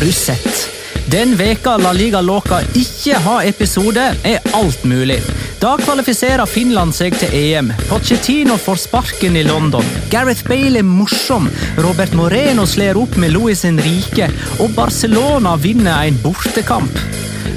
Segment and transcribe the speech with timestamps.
[0.00, 0.70] har du sett?
[1.06, 5.18] Den veka La Liga Låka ikke har episode, er alt mulig.
[5.60, 7.68] Da kvalifiserer Finland seg til EM.
[7.90, 9.84] Pochettino får sparken i London.
[10.08, 11.50] Gareth Bale er morsom.
[11.84, 14.30] Robert Moreno slår opp med Luis Henrique.
[14.64, 16.96] Og Barcelona vinner en bortekamp.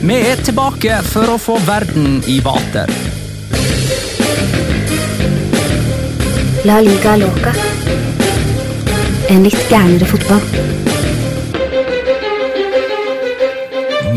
[0.03, 2.91] Vi er tilbake for å få verden i vater.
[6.67, 7.55] La liga Låka.
[9.31, 10.91] En litt gærnere fotball.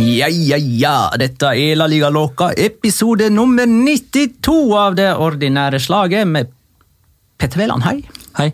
[0.06, 1.10] Ja, ja, ja.
[1.18, 6.52] Dette er La Liga Loca, episode nummer 92 av det ordinære slaget med
[7.40, 7.96] Petter Veland, hei.
[8.38, 8.52] Hei.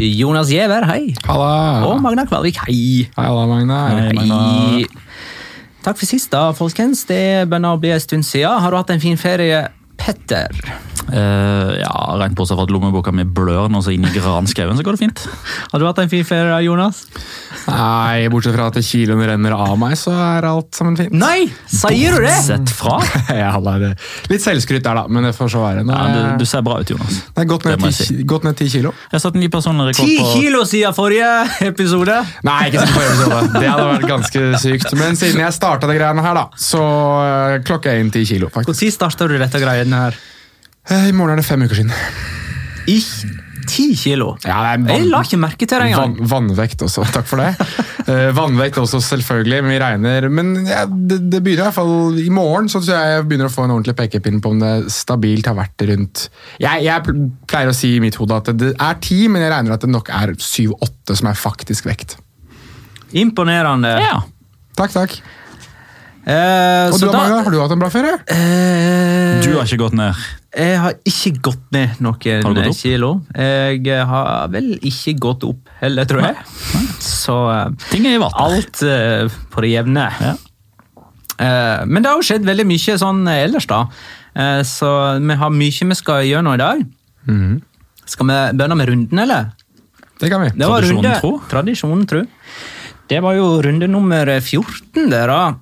[0.00, 1.12] Jonas Giæver, hei.
[1.28, 1.84] Halla!
[1.90, 3.04] Og Magna Kvalvik, hei.
[3.18, 4.00] Halla, Magnar.
[4.16, 4.86] Hei.
[5.84, 7.04] Takk for sist, da, folkens.
[7.10, 8.56] Det begynner å bli en stund siden.
[8.64, 9.66] Har du hatt en fin ferie,
[10.00, 10.56] Petter?
[11.12, 14.84] Eh, ja, Rent bortsett fra at lommeboka mi blør nå så inn i granskauen, så
[14.86, 15.24] går det fint.
[15.72, 17.04] Har du hatt en fin ferie, Jonas?
[17.68, 21.14] Nei, bortsett fra at kiloen renner av meg, så er alt sammen fint.
[21.16, 21.48] Nei!
[21.68, 22.34] Sier du det?
[22.36, 22.98] Bortsett fra.
[23.38, 23.92] Ja, det
[24.32, 25.82] litt selvskryt der, da, men det får så være.
[25.86, 27.20] Nå Ja, du, du ser bra ut, Jonas.
[27.34, 28.92] det er gått ned, jeg ned ti kilo.
[29.08, 31.28] Jeg har satt en ny personlig rekord Ti kilo siden forrige
[31.68, 32.16] episode.
[32.48, 33.52] Nei, ikke siden forrige episode.
[33.58, 34.96] Det hadde vært ganske sykt.
[34.98, 38.50] Men siden jeg starta det greiene her, da, så øh, klokker jeg inn ti kilo,
[38.54, 38.82] faktisk.
[38.88, 40.18] Når starta du dette greiene her?
[40.90, 41.92] Eh, I morgen er det fem uker siden.
[42.88, 42.98] I
[43.68, 44.30] ti kilo?
[44.46, 46.14] Ja, nei, vann- Jeg la ikke merke til det engang.
[46.16, 47.50] Vann, vannvekt også, takk for det.
[48.08, 50.28] uh, vannvekt også, selvfølgelig, men vi regner.
[50.32, 53.50] Men ja, det, det begynner i hvert fall i morgen, så tror jeg jeg begynner
[53.50, 56.24] å få en ordentlig pekepinn på om det stabilt har vært rundt
[56.64, 57.18] Jeg, jeg
[57.50, 59.92] pleier å si i mitt hode at det er ti, men jeg regner at det
[59.92, 62.16] nok er syv-åtte som er faktisk vekt.
[63.12, 63.92] Imponerende.
[64.00, 64.22] Ja.
[64.80, 65.18] Takk, takk.
[66.28, 68.18] Eh, Og så du, da- har du hatt en bra ferie?
[68.28, 70.14] Eh, Du har ikke gått ned.
[70.58, 73.10] Jeg har ikke gått ned noen gått kilo.
[73.34, 76.36] Jeg har vel ikke gått opp heller, tror jeg.
[77.00, 78.34] Så eh, Ting er i vatt.
[78.36, 80.04] alt uh, på det jevne.
[80.20, 80.34] Ja.
[81.38, 83.84] Eh, Men det har jo skjedd veldig mye sånn ellers, da.
[84.36, 84.90] Eh, Så
[85.22, 86.82] vi har mye vi skal gjøre nå i dag.
[87.28, 87.62] Mm.
[88.04, 89.50] Skal vi begynne med runden, eller?
[90.18, 90.50] Det kan vi.
[90.50, 91.32] Det var Tradisjonen runde, tro.
[91.48, 92.22] Tradisjonen tro.
[93.08, 95.54] Det var jo runde nummer 14, det da.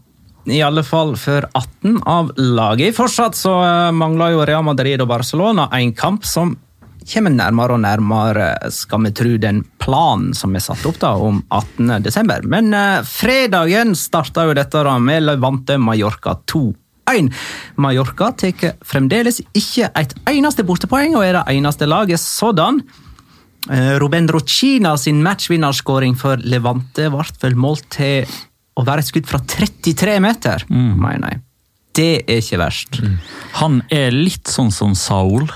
[0.47, 2.95] I alle fall før 18 av laget.
[2.97, 6.55] Fortsatt så eh, mangler jo Real Madrid og Barcelona en kamp som
[7.07, 11.41] kommer nærmere og nærmere, skal vi tro, den planen som er satt opp da, om
[11.55, 12.03] 18.
[12.07, 12.47] desember.
[12.51, 17.33] Men eh, fredagen starta jo dette da med Levante Mallorca 2-1.
[17.83, 22.83] Mallorca tar fremdeles ikke et eneste bortepoeng og er det eneste laget sådan.
[23.71, 28.27] Eh, Ruben sin matchvinnerskåring for Levante ble vel målt til
[28.77, 31.43] å være et skudd fra 33 meter, mener jeg.
[31.97, 32.99] Det er ikke verst.
[33.63, 35.47] Han er litt sånn som Saul.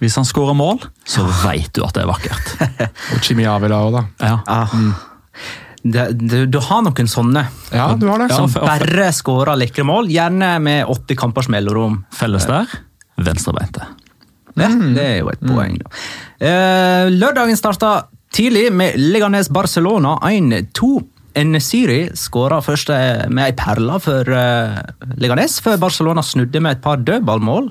[0.00, 2.52] Hvis han skårer mål, så veit du at det er vakkert.
[3.12, 4.02] Og Chimiavi Avila òg, da.
[4.22, 4.36] Ja.
[4.46, 4.76] Ah.
[5.82, 8.30] Det, du, du har noen sånne Ja, du har det.
[8.32, 12.00] Ja, som for- bare skårer lekre mål, gjerne med åtte kampers mellomrom.
[12.16, 12.70] Felles der
[13.18, 13.84] venstrebeinte.
[14.58, 15.76] Ja, det er jo et poeng.
[15.82, 15.90] da.
[16.42, 17.92] Eh, lørdagen starta
[18.34, 20.90] tidlig med Leganes Barcelona 1-2.
[21.36, 22.90] Nesiri skåra først
[23.30, 24.78] med ei perle for uh,
[25.20, 27.68] Leganes, før Barcelona snudde med et par dødballmål,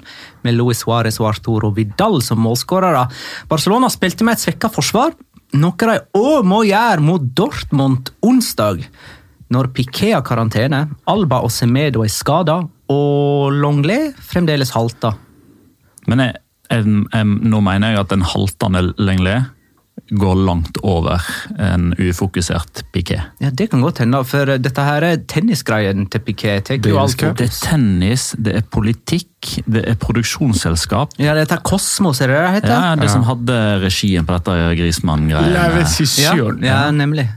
[0.47, 3.07] med Luis Suárez og Arturo Vidal som målskårere.
[3.49, 5.17] Barcelona spilte med et svekka forsvar,
[5.57, 8.85] noe de òg må gjøre mot Dortmund onsdag.
[9.51, 15.15] Når Piqué har karantene, Alba og Semedo er skada, og Longley fremdeles halter.
[16.07, 16.39] Men jeg,
[16.71, 19.53] jeg, jeg, nå mener jeg at den haltende Lenglet
[20.09, 21.23] går langt over
[21.59, 23.21] en ufokusert Piquet.
[23.43, 26.67] Ja, Det kan godt hende, for dette her er tennisgreien til Piquet.
[26.67, 27.37] Cup.
[27.37, 31.17] Det er tennis, det er politikk, det er produksjonsselskap.
[31.19, 32.75] Ja, dette er Kosmos, er det det heter?
[32.75, 35.83] Ja, Det som hadde regien på dette Grismann-greiene.
[36.23, 37.27] ja, ja nemlig.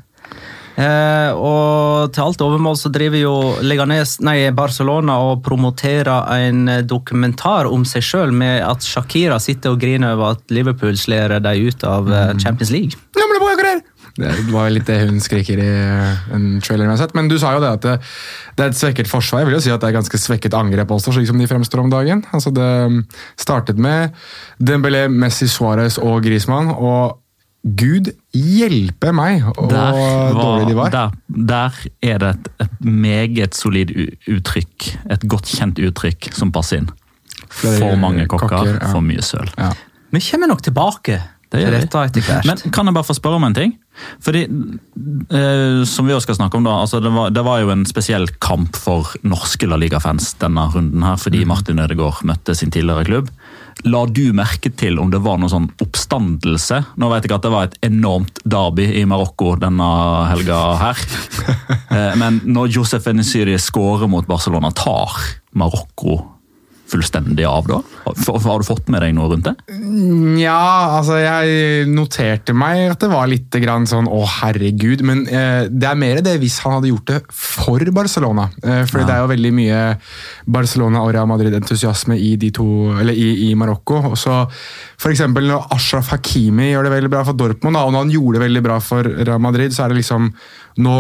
[0.80, 7.68] Eh, og til alt overmål så driver jo Leganes, nei, Barcelona og promoterer en dokumentar
[7.68, 11.86] om seg sjøl med at Shakira sitter og griner over at Liverpool slår dem ut
[11.86, 12.42] av mm.
[12.42, 13.00] Champions League.
[13.18, 13.80] Ja, men det var jo!
[14.20, 15.70] Det var litt det hun skriker i
[16.34, 17.14] en trailer jeg har sett.
[17.16, 17.96] Men du sa jo det at det,
[18.58, 19.42] det er et svekket forsvar.
[19.42, 21.84] Jeg vil jo si at det er ganske svekket angrep også, slik som de fremstår
[21.84, 22.24] om dagen.
[22.34, 22.70] Altså Det
[23.40, 24.16] startet med
[24.58, 26.72] Dembélé, Messi, Suárez og Griezmann.
[26.74, 27.20] Og
[27.60, 30.94] gud hjelpe meg hvor Der, var, dårlig de var.
[30.94, 33.92] Der, der er det et, et meget solid
[34.30, 36.88] uttrykk, et godt kjent uttrykk, som passer inn.
[37.50, 38.88] Flere For mange kokker, kokker, ja.
[38.94, 39.50] for mye søl.
[39.58, 39.74] Ja.
[40.10, 41.20] Vi kommer nok tilbake
[41.50, 42.48] Det til dette etter hvert.
[42.48, 43.76] Men kan jeg bare få spørre om en ting?
[44.24, 47.72] Fordi, eh, som vi også skal snakke om da, altså det, var, det var jo
[47.74, 52.72] en spesiell kamp for norske La Liga-fans denne runden her, fordi Martin Ødegaard møtte sin
[52.72, 53.32] tidligere klubb.
[53.88, 56.82] La du merke til om det var noen sånn oppstandelse?
[57.00, 59.90] Nå vet jeg at det var et enormt derby i Marokko denne
[60.32, 61.04] helga her.
[61.90, 65.10] Eh, Men når Josef Enesiri skårer mot Barcelona, tar
[65.58, 66.20] Marokko
[66.90, 67.80] fullstendig av da?
[68.04, 69.54] Har har du fått med deg noe rundt det?
[70.40, 75.68] Ja, altså jeg noterte meg at det var litt grann sånn å herregud, men eh,
[75.70, 78.48] det er mer det hvis han hadde gjort det for Barcelona.
[78.62, 79.80] Eh, fordi det er jo veldig mye
[80.50, 82.68] Barcelona og Real Madrid-entusiasme i de to,
[83.00, 84.02] eller i, i Marokko.
[84.10, 84.42] Og så
[85.10, 88.38] eksempel når Ashraf Hakimi gjør det veldig bra for Dortmund, da, og når han gjorde
[88.38, 90.30] det veldig bra for Real Madrid, så er det liksom
[90.78, 90.94] nå,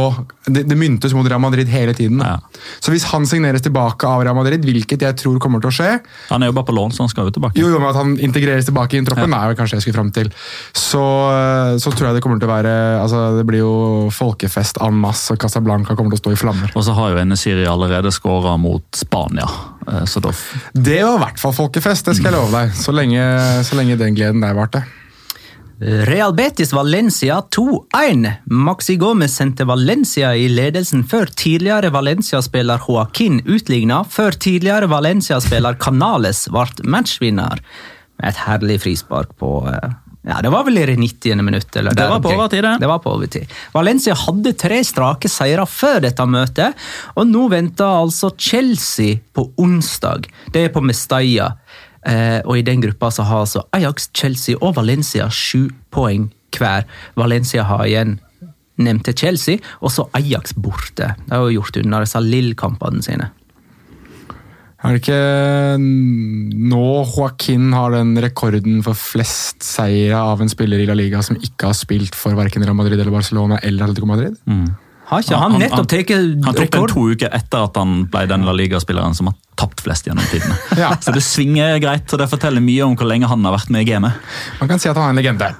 [0.46, 2.18] det, det myntes mot Real Madrid hele tiden.
[2.18, 2.38] Ja.
[2.82, 5.90] Så hvis han signeres tilbake av Real Madrid, hvilket jeg tror kommer til å skje,
[6.30, 7.56] Han er jo bare på lån, så han skal jo tilbake.
[7.60, 10.10] jo, jo, men at han integreres tilbake i troppen, er jo kanskje jeg skulle fram
[10.12, 10.30] til.
[10.74, 11.02] Så,
[11.80, 13.72] så tror jeg det kommer til å være altså Det blir jo
[14.14, 16.72] folkefest en masse, og Casablanca kommer til å stå i flammer.
[16.74, 19.46] Og så har jo Enesiri allerede skåra mot Spania.
[19.86, 20.32] eh, Så da
[20.74, 22.74] Det var i hvert fall folkefest, det skal jeg love deg.
[22.76, 23.22] Så lenge,
[23.64, 24.84] så lenge den gleden der varte.
[25.80, 28.32] Real Betis Valencia 2-1.
[28.44, 36.44] Maxi Gomez sendte Valencia i ledelsen før tidligere Valencia-spiller Joaquin utligna, før tidligere Valencia-spiller Canales
[36.52, 37.64] ble matchvinner.
[38.20, 39.94] Et herlig frispark på eh,
[40.28, 41.40] ja, Det var vel i det 90.
[41.42, 41.76] minutt.
[41.76, 42.76] Eller Det var på over overtid, det.
[42.80, 43.56] Det var på overtid.
[43.72, 46.76] Valencia hadde tre strake seire før dette møtet,
[47.16, 50.28] og nå venter altså Chelsea på onsdag.
[50.52, 51.54] Det er på Mestalla.
[52.08, 56.86] Eh, og I den gruppa så har altså Ajax, Chelsea og Valencia sju poeng hver.
[57.18, 58.18] Valencia har igjen
[58.80, 61.12] nevnte Chelsea, og så Ajax borte.
[61.26, 63.28] De har jo gjort unna disse Lill-kampene sine.
[64.80, 70.86] Er det ikke nå Joaquin har den rekorden for flest seire av en spiller i
[70.88, 74.38] La Liga som ikke har spilt for verken Real Madrid eller Barcelona eller Atletico Madrid?
[75.10, 76.10] Har ikke han, nettopp tatt
[76.46, 79.82] Han tok den to uker etter at han ble den La Liga-spilleren som har tapt
[79.82, 80.54] flest gjennom tidene.
[80.80, 80.92] Ja.
[81.02, 83.82] Så det svinger greit, og det forteller mye om hvor lenge han har vært med
[83.82, 84.30] i gamet.
[84.60, 85.50] Man kan si at han er en legende.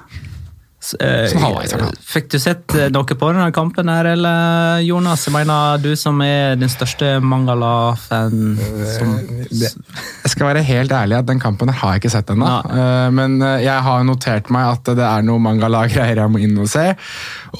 [0.81, 1.97] Eh, hvert fall.
[2.01, 5.27] Fikk du sett eh, noe på denne kampen her, eller Jonas?
[5.27, 8.57] Jeg mener, du som er den største Mangala-fan
[8.95, 9.11] som
[9.51, 12.49] jeg skal være helt ærlig at den kampen har jeg ikke sett ennå.
[12.73, 16.57] Eh, Men eh, jeg har notert meg at det er noe mangala-greier jeg må inn
[16.57, 16.87] og se.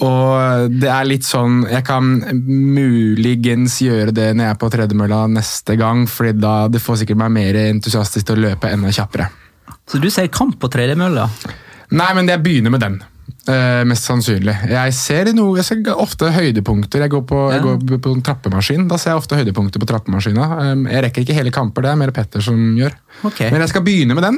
[0.01, 5.23] Og det er litt sånn Jeg kan muligens gjøre det når jeg er på tredemølla
[5.37, 9.29] neste gang, fordi da det får sikkert meg mer entusiastisk til å løpe enda kjappere.
[9.85, 11.29] Så du ser kamp på tredemølla?
[11.91, 13.01] Nei, men jeg begynner med den.
[13.49, 14.53] Eh, mest sannsynlig.
[14.71, 17.03] Jeg ser noe, jeg ser ofte høydepunkter.
[17.05, 18.87] Jeg går på, jeg går på en trappemaskin.
[18.89, 20.47] Da ser jeg ofte høydepunkter på trappemaskina.
[20.71, 22.95] Um, Jeg rekker ikke hele kamper, det er mer Petter som gjør.
[23.27, 23.51] Okay.
[23.51, 24.37] Men jeg skal begynne med den,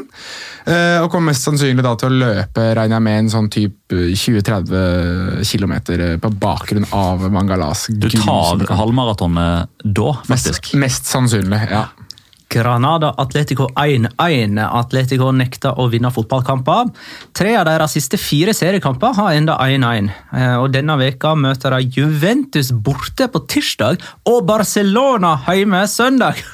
[0.65, 4.00] eh, og kommer mest sannsynlig da til å løpe regner jeg med en sånn type
[4.18, 5.75] 20-30 km
[6.24, 7.85] på bakgrunn av Mangalas.
[7.94, 10.74] Du tar halvmaratonet da, faktisk.
[10.74, 11.85] mest, mest sannsynlig, ja.
[12.53, 14.59] Granada Atletico 1-1.
[14.61, 16.91] Atletico nekter å vinne fotballkamper.
[17.33, 20.11] Tre av deres siste fire seriekamper har enda 1-1.
[20.38, 26.38] Eh, Og Denne veka møter de Juventus borte på tirsdag og Barcelona hjemme søndag.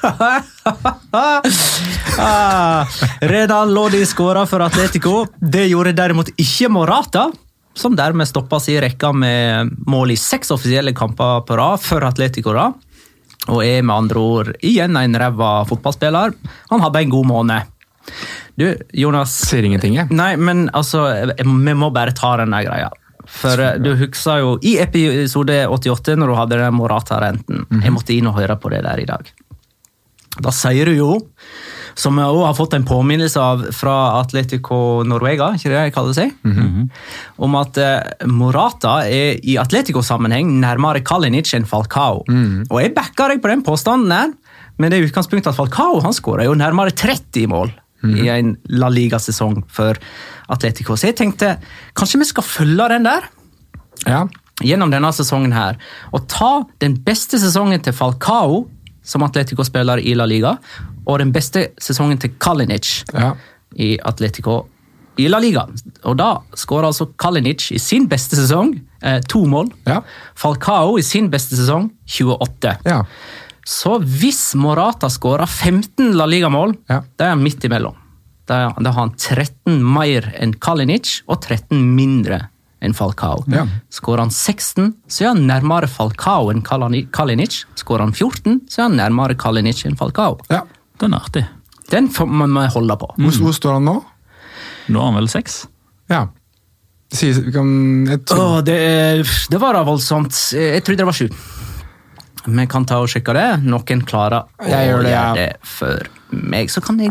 [2.18, 2.86] ah,
[3.20, 5.26] Redan Lodi skåra for Atletico.
[5.38, 7.28] Det gjorde derimot ikke Morata.
[7.76, 12.52] Som dermed stoppa si rekka med mål i seks offisielle kamper på rad for Atletico.
[12.56, 12.72] da.
[13.48, 16.34] Og er med andre ord igjen en ræva fotballspiller.
[16.70, 17.76] Han hadde en god måned.
[18.60, 20.10] Du, Jonas Sier ingenting, jeg.
[20.12, 21.06] Nei, men altså,
[21.40, 22.90] vi må bare ta den der greia.
[23.30, 28.16] For eh, du husker jo i episode 88, når du hadde den Morata-renten Jeg måtte
[28.16, 29.30] inn og høre på det der i dag.
[30.40, 31.12] Da sier du jo,
[31.98, 36.16] som jeg også har fått en påminnelse av fra Atletico Norvega, ikke det jeg kaller
[36.16, 36.32] seg?
[37.40, 42.22] Om at eh, Morata er i Atletico-sammenheng nærmere Kalinic enn Falcao.
[42.70, 44.32] Og jeg backer deg på den påstanden her,
[44.80, 47.72] men det er utgangspunktet at Falcao han skåra jo nærmere 30 mål
[48.16, 49.98] i en La Liga-sesong for
[50.48, 50.94] Atletico.
[50.96, 51.58] Så jeg tenkte
[51.98, 53.26] kanskje vi skal følge den der
[54.08, 54.22] Ja.
[54.64, 55.76] gjennom denne sesongen her,
[56.12, 58.66] og ta den beste sesongen til Falcao
[59.04, 60.54] som Atletico-spiller i La Liga,
[61.10, 63.32] og den beste sesongen til Kalinic ja.
[63.74, 64.60] i Atletico
[65.20, 65.66] i La Liga.
[66.08, 68.70] Og da skåra altså Kalinic i sin beste sesong
[69.02, 69.72] eh, to mål.
[69.90, 69.98] Ja.
[70.38, 72.76] Falcao i sin beste sesong 28.
[72.88, 73.02] ja.
[73.70, 77.02] Så hvis Morata skårer 15 La Liga-mål, Ja.
[77.18, 77.94] da er han midt imellom.
[78.48, 82.40] Da, da har han 13 mer enn Kalinic og 13 mindre
[82.82, 83.44] enn Falcao.
[83.52, 83.66] Ja.
[83.92, 87.60] Skårer han 16, så er han nærmere Falcao enn Kalinic.
[87.78, 90.38] Skårer han 14, så er han nærmere Kalinic enn Falcao.
[90.50, 90.64] ja.
[91.00, 91.44] Den er artig.
[91.90, 93.08] Den får man må holde på.
[93.18, 93.96] Hvor, hvor står han nå?
[94.90, 95.64] Nå har han vel seks?
[96.10, 96.26] Ja.
[97.10, 97.70] Sies- vi kan,
[98.06, 98.76] jeg tror, Åh, det,
[99.50, 100.36] det var da voldsomt.
[100.54, 101.26] Jeg trodde det var sju.
[102.46, 103.48] Vi kan ta og sjekke det.
[103.66, 105.24] Noen klarer å Jeg gjør det, ja.
[105.26, 106.70] gjøre det før meg.
[106.72, 107.10] Så kan jeg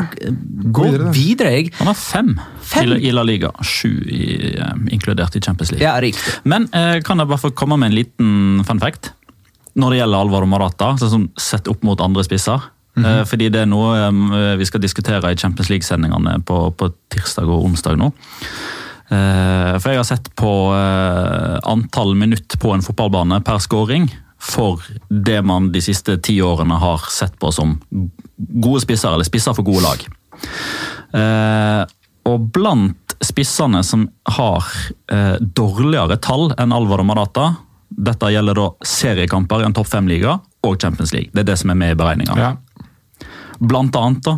[0.73, 1.73] gå videre, videre, jeg.
[1.81, 2.31] Han har fem,
[2.69, 2.93] Fem?
[2.97, 3.51] I, La- Liga.
[3.65, 5.83] Sju i, eh, inkludert i Champions League.
[5.85, 6.39] Ja, riktig.
[6.49, 9.11] Men eh, kan jeg bare få komme med en liten fun fact?
[9.79, 12.63] Når det gjelder Alvaro Morata, sånn sett opp mot andre spisser.
[12.97, 17.49] Eh, fordi det er noe eh, vi skal diskutere i Champions League-sendingene på, på tirsdag
[17.49, 18.11] og onsdag nå.
[19.09, 20.53] Eh, for jeg har sett på
[21.69, 27.09] antall minutt på en fotballbane per scoring for det man de siste ti årene har
[27.11, 30.05] sett på som gode spisser, eller spisser for gode lag.
[32.29, 34.05] Og blant spissene som
[34.37, 34.69] har
[35.41, 37.49] dårligere tall enn Alvar og Madata
[37.89, 41.33] dette gjelder da seriekamper i en topp fem-liga og Champions League.
[41.33, 42.37] Det er det som er med i beregninga.
[42.37, 42.55] ja.
[43.59, 44.37] Blant annet da,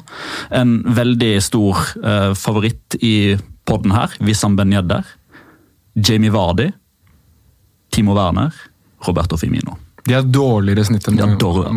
[0.61, 3.37] en veldig stor eh, favoritt i
[3.69, 5.05] podden her, Wissam Ben Yedder,
[5.95, 6.71] Jamie Vardy,
[7.91, 8.53] Timo Werner,
[9.05, 9.77] Roberto Fimino.
[10.01, 11.19] De har dårligere snitt enn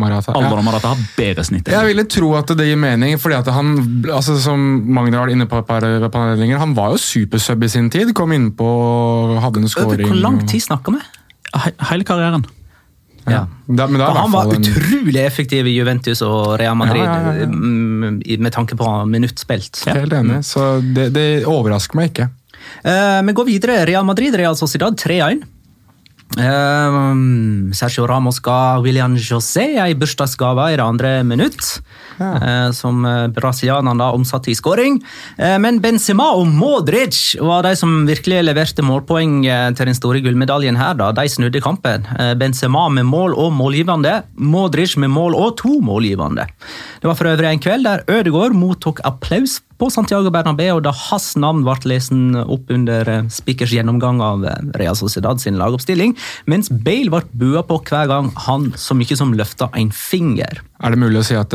[0.01, 0.33] Marata.
[0.33, 1.67] Alvaro Marata har bedre snitt.
[1.67, 3.75] enn Jeg ville tro at det gir mening, fordi at han,
[4.09, 4.63] altså som
[4.97, 8.15] Magnar var inne på et par paneler, han var jo supersub i sin tid.
[8.17, 8.65] Kom innpå,
[9.43, 10.09] hadde en scoring.
[10.09, 11.03] hvor lang tid snakker vi?
[11.91, 12.47] Hele karrieren.
[13.25, 13.45] Ja.
[13.65, 18.53] Da, men da han var en- utrolig effektiv i Juventus og Real Madrid mm, med
[18.53, 19.81] tanke på minutt spilt.
[19.89, 22.29] Helt enig, så det, det overrasker meg ikke.
[22.85, 23.85] Uh, vi går videre.
[23.89, 25.41] Real Madrid, Real Sociedad 3-1.
[26.35, 26.95] Eh,
[27.71, 31.81] Sergio Ramos ga William José ei bursdagsgave i det andre minutt.
[32.19, 35.01] eh, som eh, brasilianerne da omsatte i skåring.
[35.39, 39.43] Uh, men Benzema og Modric var de som virkelig leverte målpoeng
[39.75, 40.95] til den store gullmedaljen her.
[40.95, 41.11] da.
[41.11, 42.07] De snudde kampen.
[42.15, 44.23] Uh, Benzema med mål og målgivende.
[44.35, 46.47] Modric med mål og to målgivende.
[47.01, 51.33] Det var for øvrig en kveld der Ødegaard mottok applaus på Santiago Bernabeu da hans
[51.39, 56.15] navn ble lesen opp under eh, Speakers gjennomgang av eh, Real Sociedad sin lagoppstilling,
[56.51, 60.61] mens Bale ble bua på hver gang han så mye som løfta en finger.
[60.83, 61.53] Er det mulig å si at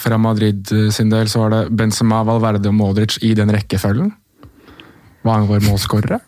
[0.00, 4.12] fra Madrid eh, sin del så var det Benzema, Valverde og Modric i den rekkefølgen?
[5.24, 6.20] Hva angår målskårere?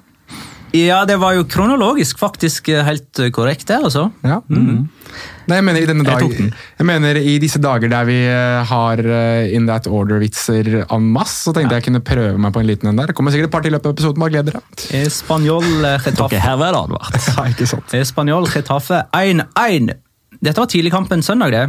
[0.77, 4.11] Ja, det var jo kronologisk faktisk eh, helt eh, korrekt, det, altså.
[4.27, 4.41] Ja.
[4.47, 8.63] Nei, jeg mener i denne dag, jeg, jeg mener i disse dager der vi eh,
[8.67, 9.03] har
[9.47, 12.91] in that order-vitser en masse, så tenkte jeg jeg kunne prøve meg på en liten
[12.91, 13.13] en der.
[13.13, 15.05] Det kommer sikkert et par til i løpet av episoden, bare gled dere.
[15.13, 16.43] Spanjol eh, Dere Getafe.
[16.43, 17.21] her var det advart.
[17.31, 17.97] Ja, ikke sant.
[18.11, 19.95] Spanjol Getafe 1-1.
[20.43, 21.51] Dette var tidlig kampen søndag.
[21.51, 21.65] det.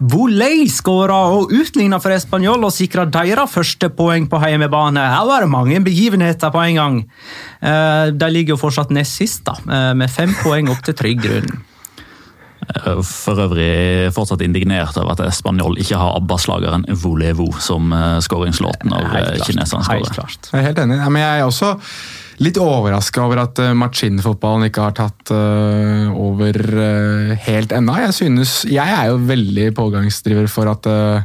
[0.00, 5.02] Voley skåra og utligna for Español og sikra deres første poeng på hjemmebane.
[5.12, 6.98] Her var det mange begivenheter på en gang.
[7.62, 11.22] Eh, De ligger jo fortsatt nest sist, da, eh, med fem poeng opp til trygg
[11.22, 11.62] grunn.
[12.66, 18.84] Eh, For øvrig fortsatt indignert over at Spanjol ikke har ABBA-slageren Volevo som skåringslåten skåringslåt
[18.84, 19.10] når
[19.44, 19.92] skårer.
[19.92, 20.50] Helt klart.
[20.52, 20.98] Jeg er helt enig.
[21.10, 21.76] Men jeg er også
[22.42, 27.96] litt overraska over at uh, Machin-fotballen ikke har tatt uh, over uh, helt ennå.
[28.06, 31.22] Jeg synes, jeg er jo veldig pågangsdriver for at uh,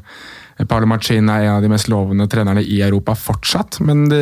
[0.69, 4.21] Paolo Machin er en av de mest lovende trenerne i Europa fortsatt, men det,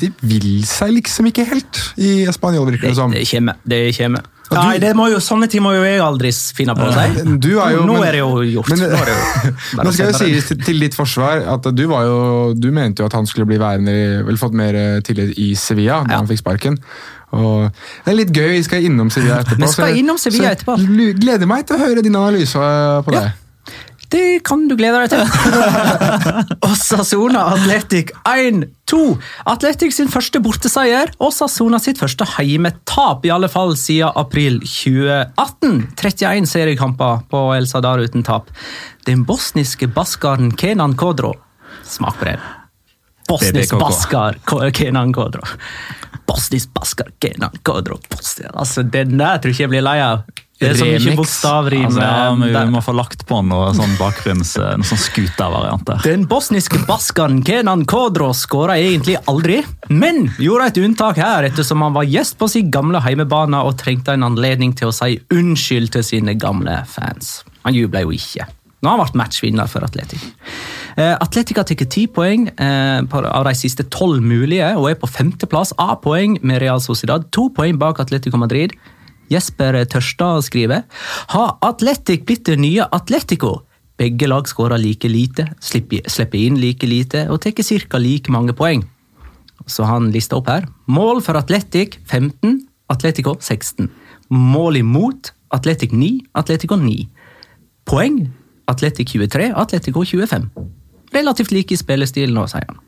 [0.00, 3.14] det vil seg liksom ikke helt i Spanjol, virker Det, det som.
[3.16, 3.62] det kommer.
[3.64, 4.28] Det kommer.
[4.50, 7.20] Du- Nei, det må jo, Sånne ting må jo jeg aldri finne på deg.
[7.40, 8.68] Du er jo, Nå men- er det jo gjort.
[8.72, 9.52] Men, Nå det jo
[9.84, 10.16] nå skal det.
[10.18, 12.18] sies til, til ditt forsvar at du, var jo,
[12.58, 13.94] du mente jo at han skulle bli værende,
[14.26, 16.18] vel fått mer eh, tillit i Sevilla da Ja.
[16.18, 16.80] han fikk sparken.
[17.30, 17.70] Og
[18.04, 19.62] det er litt gøy, vi skal innom Sevilla etterpå.
[19.62, 21.20] Vi skal innom Sevilla så så etterpå.
[21.22, 23.28] gleder meg til å høre din analyse på på Ja.
[24.12, 24.42] Det.
[24.46, 25.24] Kan du glede deg til.
[26.66, 29.00] og Sassona Atletic 1-2.
[29.50, 31.12] Atletic sin første borteseier.
[31.18, 35.84] og Sassona sitt første heimetap, i alle fall siden april 2018.
[35.96, 38.50] 31 seriekamper på El Sadar uten tap.
[39.06, 41.34] Den bosniske baskaren Kenan Kodro
[41.90, 42.38] Smak på den.
[43.28, 44.36] Bosnisk baskar
[44.72, 45.42] Kenan Kodro.
[46.26, 47.98] Bosnisk baskar Kenan Kodro.
[48.10, 48.50] Bosnisk.
[48.54, 50.24] Altså, Den der tror ikke jeg blir lei av.
[50.60, 51.16] Det er så mye Remix.
[51.16, 51.86] bokstavrim.
[51.88, 56.02] Altså, ja, eh, vi må få lagt på noe sånn bakgrunns, noe sånn skuta-variant der.
[56.04, 61.96] Den bosniske baskeren Kenan Kodro skåra egentlig aldri, men gjorde et unntak her ettersom han
[61.96, 66.04] var gjest på sin gamle heimebane og trengte en anledning til å si unnskyld til
[66.04, 67.40] sine gamle fans.
[67.64, 68.44] Han jubla jo ikke.
[68.80, 70.22] Nå har han vært matchvinner for Atletic.
[70.96, 75.08] Eh, Atletic har tatt ti poeng eh, av de siste tolv mulige og er på
[75.08, 77.28] femteplass A-poeng med Real Sociedad.
[77.36, 78.76] To poeng bak Atletico Madrid.
[79.30, 80.86] Jesper Tørstad skriver
[81.34, 83.60] Har Atletic blitt det nye Atletico?
[84.00, 87.98] Begge lag skårer like lite, slipper inn like lite og tar ca.
[87.98, 88.86] like mange poeng.
[89.66, 90.66] Så han lister opp her.
[90.86, 93.90] Mål for Atletic 15, Atletico 16.
[94.30, 97.08] Mål imot Atletic 9, Atletico 9.
[97.84, 98.30] Poeng
[98.66, 100.48] Atletic 23, Atletico 25.
[101.12, 102.80] Relativt like i spillestilen nå, sier han.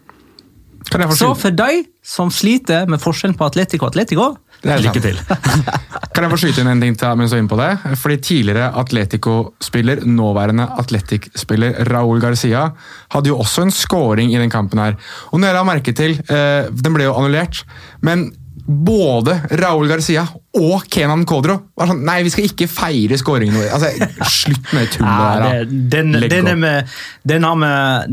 [1.14, 4.26] Så for de som sliter med forskjellen på Atletico og Atletico.
[4.62, 5.18] Lykke til.
[6.14, 7.96] Kan jeg få skyte inn en ting til mens jeg er inne på det?
[7.98, 12.68] Fordi Tidligere Atletico-spiller, nåværende Atletic-spiller Raúl Garcia
[13.14, 14.98] hadde jo også en scoring i den kampen her.
[15.32, 17.64] Og når jeg la merke til, eh, Den ble jo annullert,
[18.02, 18.30] men
[18.66, 20.22] både Raúl Garcia
[20.58, 23.70] og Kenan Kodro var sånn Nei, vi skal ikke feire skåringen vår.
[23.74, 23.88] Altså,
[24.30, 25.64] slutt med tullet Ja, der.
[25.64, 26.92] det, den, den, med,
[27.26, 27.72] den har vi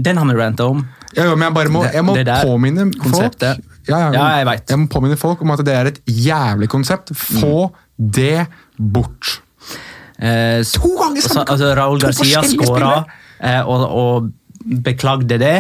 [0.10, 0.86] den har vi ranta om.
[1.18, 2.16] Ja, jo, men jeg bare må, jeg må
[2.46, 3.62] påminne folk konseptet.
[3.90, 4.66] ja, ja, Ja, jeg vet.
[4.70, 7.14] jeg må påminne folk om at det er et jævlig konsept.
[7.18, 8.46] Få det
[8.78, 9.40] bort.
[10.20, 13.06] Eh, To ganger samme så, altså, Raúl Garcia skåra
[13.40, 14.32] eh, og, og
[14.86, 15.58] beklagde det.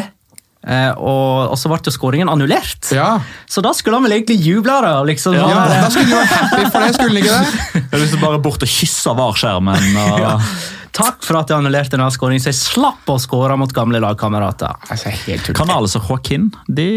[0.67, 2.89] Eh, og, og så ble jo skåringen annullert.
[2.91, 3.21] Ja.
[3.47, 4.75] Så da skulle han vel egentlig juble.
[4.83, 5.37] Da, liksom.
[5.37, 7.63] Ja, Han, da skulle de vært happy for det, skulle de ikke det?
[7.79, 9.89] Jeg har lyst til bare bort og kysse VAR-skjermen.
[10.03, 10.33] og- ja.
[10.96, 14.75] Takk for at jeg annullerte denne skåringen, så jeg slapp å skåre mot gamle lagkamerater.
[14.89, 15.51] Altså, helt.
[15.58, 16.88] Canales og Joaquin de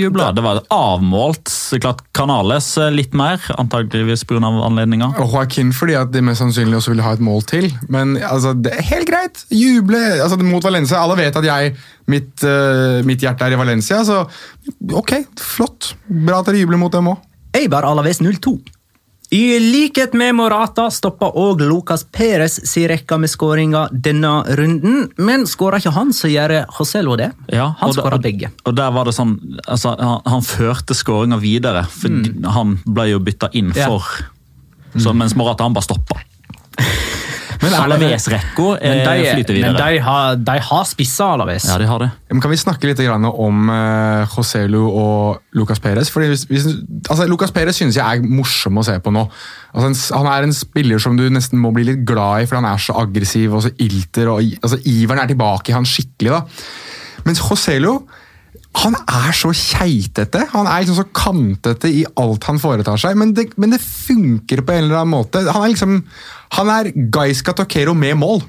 [0.00, 0.30] jubla.
[0.36, 1.52] Det var avmålt.
[1.80, 4.40] Klart Canales eh, litt mer, antageligvis pga.
[4.40, 5.12] anledninga.
[5.20, 7.70] Og Joaquin fordi at de mest sannsynlig også ville ha et mål til.
[7.92, 9.44] Men altså, det er helt greit.
[9.54, 11.02] Juble altså, mot Valencia.
[11.02, 11.74] Alle vet at jeg,
[12.10, 14.24] mitt, uh, mitt hjerte er i Valencia, så
[14.96, 15.94] ok, flott.
[16.08, 17.26] Bra at dere jubler mot dem òg.
[17.56, 18.58] Eibar Alaves 02.
[19.30, 25.46] I likhet med Morata stoppa òg Lucas Perez si rekka med skåringer denne runden, men
[25.46, 27.28] skåra ikke han, så gjør Joselo det.
[27.54, 28.50] Ja, han skåra begge.
[28.66, 29.36] Og der var det sånn,
[29.70, 32.10] altså, han, han førte skåringa videre, for
[32.56, 34.10] han ble jo bytta inn for.
[34.18, 34.98] Ja.
[34.98, 36.18] så, Mens Morata han bare stoppa.
[37.60, 41.66] Men, Alaves-rekka flyter de, men de har, de har spissa Alaves.
[41.68, 42.08] Ja, de har det.
[42.30, 46.08] men kan vi snakke litt om uh, Joselu og Lucas Perez?
[46.12, 46.68] Fordi hvis, hvis,
[47.08, 49.26] altså, Lucas Perez synes jeg er morsom å se på nå.
[49.74, 52.70] Altså, han er en spiller som du nesten må bli litt glad i, fordi han
[52.72, 54.32] er så aggressiv og så ilter.
[54.32, 56.32] og altså, Iveren er tilbake i han skikkelig.
[56.38, 56.42] da.
[57.28, 57.98] Mens Joselu
[58.80, 60.46] han er så keitete.
[60.54, 64.62] Han er liksom så kantete i alt han foretar seg, men det, men det funker
[64.64, 65.42] på en eller annen måte.
[65.48, 66.00] Han er liksom
[66.56, 68.40] Han er Gaiska Tokero med mål.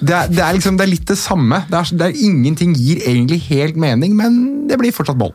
[0.00, 1.60] Det er, det er liksom det er litt det samme.
[1.68, 5.34] Det er, det er Ingenting gir egentlig helt mening, men det blir fortsatt mål.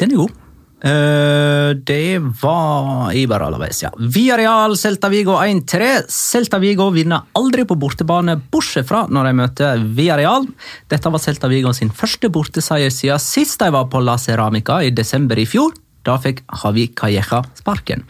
[0.00, 0.34] Den er god.
[0.80, 3.90] Eh, det var Ibar Alaves, ja.
[4.36, 5.90] Real, Celta Vigo 1-3.
[6.08, 9.84] Celta Vigo vinner aldri på bortebane, bortsett fra når de møter
[10.20, 10.48] Real,
[10.88, 14.90] Dette var Celta Vigo sin første borteseier siden sist de var på La Ceramica i
[14.90, 15.74] desember i fjor.
[16.06, 18.06] Da fikk Javi Calleja sparken.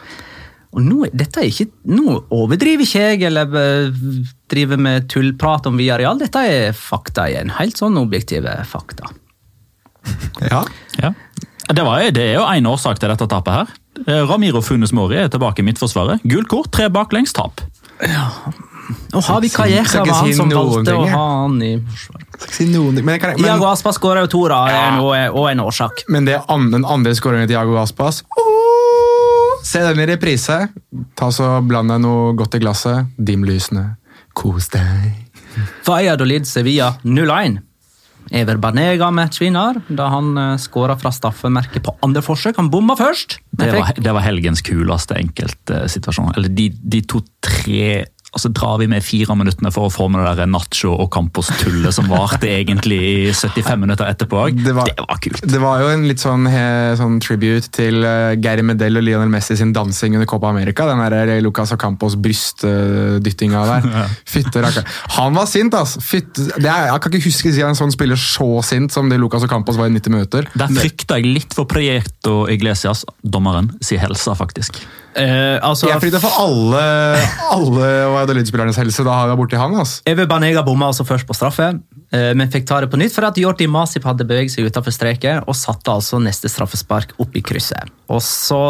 [0.71, 4.05] Og nå, dette er ikke, nå overdriver ikke jeg eller eh,
[4.53, 6.21] driver med tullprat om Villarreal.
[6.23, 7.51] Dette er fakta igjen.
[7.59, 9.11] Helt sånn objektive fakta.
[10.47, 10.63] Ja.
[11.01, 11.11] Ja.
[11.71, 13.77] Det, var, det er jo én årsak til dette tapet her.
[14.07, 16.25] Eh, Ramiro Funes Mori er tilbake i midtforsvaret.
[16.25, 17.63] Gult kort, tre baklengs, tap.
[19.15, 22.27] Og Javi Calleja Skal var han som valgte å ha han i forsvaret.
[22.51, 22.67] Si
[23.21, 25.15] kan Iago Aspas skåra jo to, da, Ja.
[25.15, 26.05] er og en årsak.
[26.09, 30.69] men det an, den andre skåringen til Iago Aspas oh, Se den i reprise.
[31.15, 33.07] Ta så Bland deg noe godt i glasset.
[33.19, 33.97] Dim lysene.
[34.33, 35.13] Kos deg.
[35.85, 37.59] Valladolid Sevilla 0-1.
[38.31, 42.59] Ever Banega matchvinner da han uh, skåra fra straffemerket på andre forsøk.
[42.61, 43.41] Han bomma først.
[43.51, 46.35] Det var, det var helgens kuleste enkeltsituasjon.
[46.39, 47.91] Eller de, de to-tre
[48.35, 51.95] Altså Drar vi med fire minuttene for å få med det der Nacho og Campos-tullet
[51.97, 54.45] som varte egentlig i 75 minutter etterpå?
[54.55, 55.41] Det var- det var kult.
[55.51, 56.47] Det var jo en litt sånn,
[56.99, 60.87] sånn tribute til uh, Gary Medell og Lionel Messi sin dansing under Copa America.
[60.87, 64.09] Den der Lucas Lucas Ocampos brystdyttinga der.
[64.33, 64.87] Fytte rakker.
[65.17, 65.97] Han var sint, ass!
[66.05, 69.45] Fytte, er, jeg kan ikke huske si en sånn spiller så sint som det Lucas
[69.47, 70.49] Ocampos var i 90 minutter.
[70.55, 74.81] Der frykta jeg litt for Prieto Iglesias, dommeren, si helsa, faktisk.
[75.19, 76.83] Eh, altså, Jeg frykter for alle,
[77.51, 79.03] alle Valladolid-spillernes helse.
[79.07, 79.75] Da har vi borti han.
[79.83, 80.05] Altså.
[80.11, 81.67] Eve Banega bomma altså først på straffe,
[82.15, 84.95] eh, men fikk ta det på nytt for at Jordi Masip hadde beveget seg utenfor
[84.95, 87.91] streket og satte altså neste straffespark opp i krysset.
[88.11, 88.61] Og så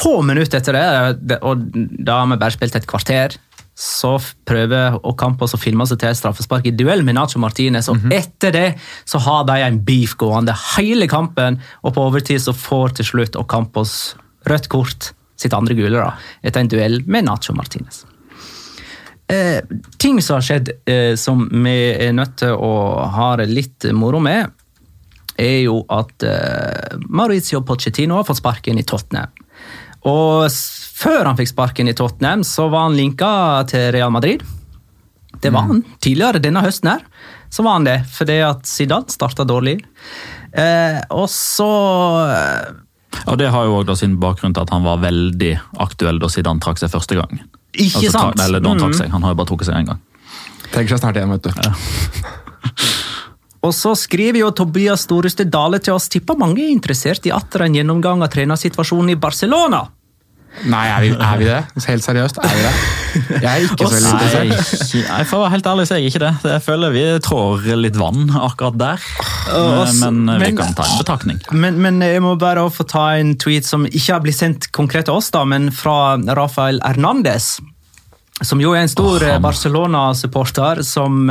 [0.00, 1.60] Få minutter etter det, og
[2.00, 3.36] da har vi bare spilt et kvarter,
[3.80, 4.14] så
[4.48, 8.52] prøver Ocampos å filme seg til et straffespark i duell med Nacho Martinez, og etter
[8.56, 8.66] det
[9.08, 13.40] så har de en beef gående hele kampen, og på overtid så får til slutt
[13.40, 14.14] Ocampos
[14.48, 18.04] rødt kort, sitt andre gule, da, etter en duell med Nacho Martinez.
[19.30, 19.60] Eh,
[19.98, 22.72] ting som har skjedd eh, som vi er nødt til å
[23.14, 24.50] ha det litt moro med,
[25.40, 29.30] er jo at eh, Maurizio Pochettino har fått sparken i Tottenham.
[30.10, 30.48] Og
[31.00, 33.30] før han fikk sparken i Tottenham, så var han linka
[33.70, 34.42] til Real Madrid.
[35.40, 37.04] Det var han tidligere denne høsten her.
[37.50, 39.78] Så var han det, fordi at Zidane starta dårlig.
[40.52, 41.70] Eh, og så
[42.34, 42.70] eh,
[43.26, 46.28] Og Det har jo også da sin bakgrunn til at han var veldig aktuell da
[46.46, 47.40] han trakk seg første gang.
[47.74, 48.40] Ikke Altså, sant?
[48.40, 48.98] Eller da han trakk Mm.
[48.98, 49.10] seg.
[49.10, 49.98] Han har jo bare trukket seg én gang.
[50.72, 51.50] Tenk seg snart igjen, vet du.
[53.62, 57.66] Og så skriver jo Tobias Storeste Dale til oss tipper mange er interessert i atter
[57.66, 59.82] en gjennomgang av trenersituasjonen i Barcelona.
[60.70, 61.58] Nei, er vi, er vi det?
[61.86, 62.72] Helt seriøst, er vi det?
[63.40, 64.50] Jeg er ikke så veldig interessert.
[64.50, 66.32] Nei, nei, for å være helt ærlig så er jeg ikke det.
[66.52, 69.06] Jeg føler vi trår litt vann akkurat der.
[70.02, 71.40] Men, Men vi kan ta en betraktning.
[71.54, 75.08] Men, men jeg må bare få ta en tweet som ikke har blitt sendt konkret
[75.08, 77.56] til oss, da, men fra Rafael Hernandez.
[78.42, 81.28] Som jo er en stor eh, Barcelona-supporter som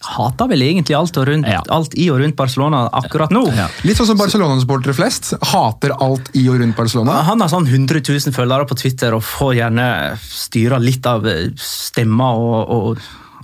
[0.00, 1.60] eh, hater vel egentlig alt, og rundt, Ja.
[1.68, 3.44] alt i og rundt Barcelona akkurat nå.
[3.56, 3.68] Ja.
[3.84, 5.34] Litt sånn som Barcelona-supportere flest.
[5.42, 7.22] Hater alt i og rundt Barcelona.
[7.26, 11.56] Han har sånn 100 000 følgere på Twitter og får gjerne styre litt av stemma
[11.58, 12.98] stemmer og, og,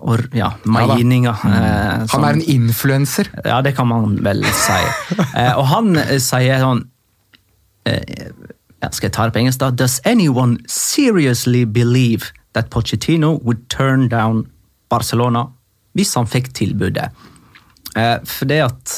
[0.04, 1.34] og ja, meninger.
[1.44, 3.28] eh, Han er en influenser.
[3.44, 4.80] Ja, det kan man vel si.
[5.34, 6.84] Eh, og han eh, sier sånn
[7.86, 8.00] eh,
[8.82, 9.70] ja, Skal jeg ta det på engelsk, da?
[9.70, 14.46] Does anyone seriously believe that Pochettino would turn down
[14.88, 15.48] Barcelona
[15.94, 17.11] hvis han fikk tilbudet?
[17.94, 18.94] Eh, for det at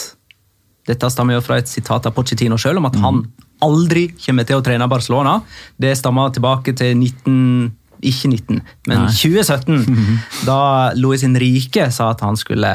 [0.86, 3.24] Dette stammer jo fra et sitat av Pochettino sjøl om at han
[3.66, 5.40] aldri kommer til å trene Barcelona.
[5.74, 7.72] Det stammer tilbake til 19...
[8.06, 9.10] Ikke 19, men Nei.
[9.10, 9.80] 2017,
[10.46, 10.58] da
[10.94, 12.70] Luis Henrique sa at han skulle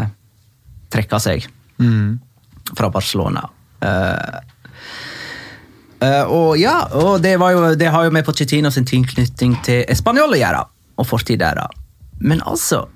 [0.91, 1.45] trekke seg
[2.75, 3.45] fra Barcelona.
[3.85, 4.39] Eh,
[6.01, 9.83] Uh, og ja, og det, var jo, det har jo med Pochettino sin tilknytning til
[9.85, 10.63] Español å gjøre,
[10.97, 11.59] og fortid der.
[11.61, 11.67] da.
[12.25, 12.87] Men altså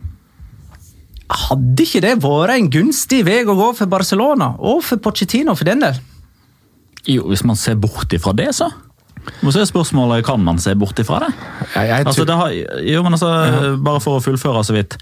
[1.26, 5.68] Hadde ikke det vært en gunstig vei å gå for Barcelona, og for Pochettino for
[5.68, 5.98] den del?
[7.06, 8.72] Jo, hvis man ser bort ifra det, så.
[9.42, 11.32] Og så er spørsmålet kan man se bort ifra det.
[11.74, 12.52] Jeg, jeg, Altså, det har,
[12.86, 13.30] jo, men altså,
[13.82, 14.98] Bare for å fullføre så vidt.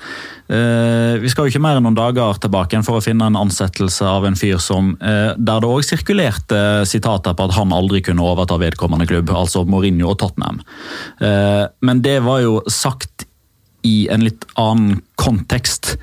[0.48, 4.08] Uh, vi skal jo ikke mer enn noen dager tilbake for å finne en ansettelse
[4.08, 8.24] av en fyr som, uh, der det òg sirkulerte sitater på at han aldri kunne
[8.24, 10.64] overta vedkommende klubb, altså Mourinho og Tottenham.
[11.20, 13.28] Uh, men det var jo sagt
[13.88, 15.96] i en litt annen kontekst.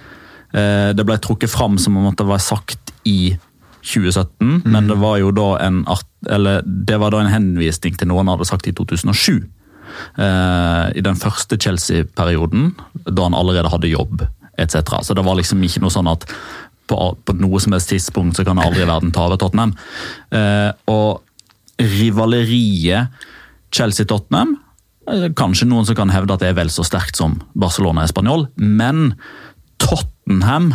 [0.53, 3.37] Eh, det ble trukket fram som om det var sagt i
[3.81, 5.85] 2017, men det var jo da en,
[6.29, 9.41] eller, det var da en henvisning til noe han hadde sagt i 2007.
[10.21, 12.75] Eh, I den første Chelsea-perioden,
[13.09, 14.27] da han allerede hadde jobb
[14.61, 15.01] etc.
[15.03, 16.27] Så det var liksom ikke noe sånn at
[16.91, 19.73] på, på noe som helst tidspunkt så kan aldri verden ta over Tottenham.
[20.35, 21.23] Eh, og
[21.81, 23.15] rivaleriet
[23.73, 24.59] Chelsea-Tottenham
[25.39, 29.15] Kanskje noen som kan hevde at det er vel så sterkt som Barcelona-Español, men
[29.83, 30.73] Tottenham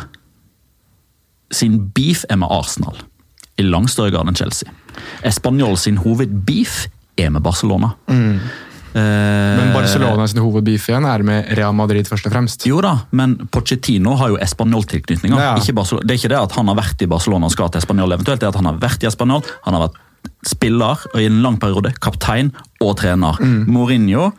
[1.53, 2.97] sin beef er med Arsenal.
[3.55, 4.71] I langt større grad enn Chelsea.
[5.23, 7.93] Español sin hovedbeef er med Barcelona.
[8.09, 8.39] Mm.
[8.95, 9.01] Eh,
[9.59, 12.63] men Barcelona sin hovedbeef igjen er med Real Madrid først og fremst.
[12.67, 15.35] Jo da, men Pochettino har jo Español-tilknytninger.
[15.35, 15.53] Ja.
[15.55, 18.39] Det er ikke det at han har vært i Barcelona og skal til Español eventuelt,
[18.39, 19.99] det er at han har vært i Español, han har vært
[20.45, 22.51] spiller og i en lang periode kaptein
[22.83, 23.39] og trener.
[23.67, 24.31] Mourinho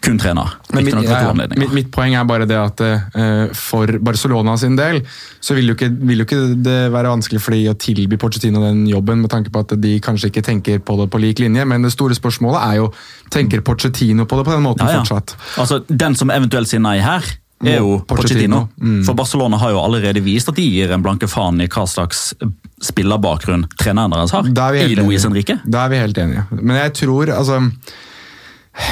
[0.00, 0.48] kun trener.
[0.72, 0.84] Mm.
[0.84, 1.32] Mitt, ja, ja.
[1.36, 5.02] mitt, mitt poeng er bare det at uh, for Barcelona sin del
[5.44, 8.62] så vil jo, ikke, vil jo ikke det være vanskelig for de å tilby Pochettino
[8.64, 11.66] den jobben, med tanke på at de kanskje ikke tenker på det på lik linje.
[11.68, 12.88] Men det store spørsmålet er jo
[13.32, 15.00] tenker Pochettino på det på den måten ja.
[15.00, 15.36] fortsatt.
[15.60, 17.26] Altså, Den som eventuelt sier nei her,
[17.66, 18.64] er jo Pochettino.
[18.80, 19.00] Mm.
[19.04, 22.30] For Barcelona har jo allerede vist at de gir en blanke faen i hva slags
[22.80, 24.46] spillerbakgrunn treneren deres har.
[24.48, 25.26] I Luis enige.
[25.26, 25.58] Henrique.
[25.64, 26.46] Da er vi helt enige.
[26.56, 27.60] Men jeg tror, altså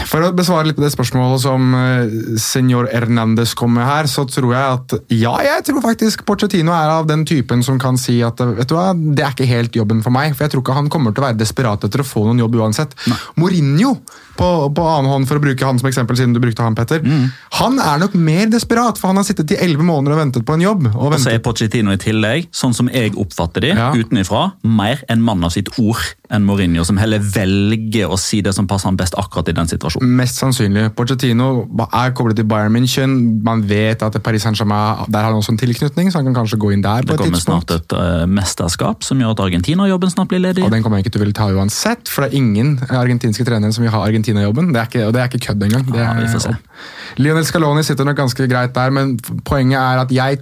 [0.09, 4.25] For å besvare litt på det spørsmålet som uh, senor Hernandez kom med her, så
[4.29, 8.19] tror jeg at ja, jeg tror faktisk Pochettino er av den typen som kan si
[8.27, 10.35] at vet du hva, det er ikke helt jobben for meg.
[10.35, 12.59] For jeg tror ikke han kommer til å være desperat etter å få noen jobb
[12.59, 12.97] uansett.
[13.39, 13.95] Mourinho,
[14.39, 17.01] på, på annen hånd for å bruke han som eksempel, siden du brukte han, Petter,
[17.09, 17.29] Mm.
[17.61, 20.55] han er nok mer desperat, for han har sittet i elleve måneder og ventet på
[20.59, 20.89] en jobb.
[20.91, 23.91] Og Og så er Porcetino Pochettino i tillegg, sånn som jeg oppfatter de, Ja.
[23.95, 28.55] utenifra, mer en mann av sitt ord enn Mourinho, som heller velger å si det
[28.55, 30.15] som passer han best akkurat i den situasjonen.
[30.19, 30.89] Mest sannsynlig.
[30.99, 31.49] Pochettino
[31.87, 33.15] er koblet til Bayern München.
[33.45, 36.61] Man vet at Paris Saint-Germain der har han også en tilknytning, så han kan kanskje
[36.61, 40.13] gå inn der på Det et kommer snart et uh, mesterskap som gjør at Argentina-jobben
[40.15, 40.65] snart blir ledig.
[40.65, 43.47] Og den kommer jeg ikke til å ville ta uansett, for det er ingen argentinske
[43.49, 44.73] trenere som vil ha Argentina-jobben.
[44.75, 45.87] Det og det er ikke kødd engang.
[45.89, 46.57] Det Ja, vi får se.
[47.19, 50.39] Lionel Scaloni sitter nok ganske greit der, men poenget er at jeg,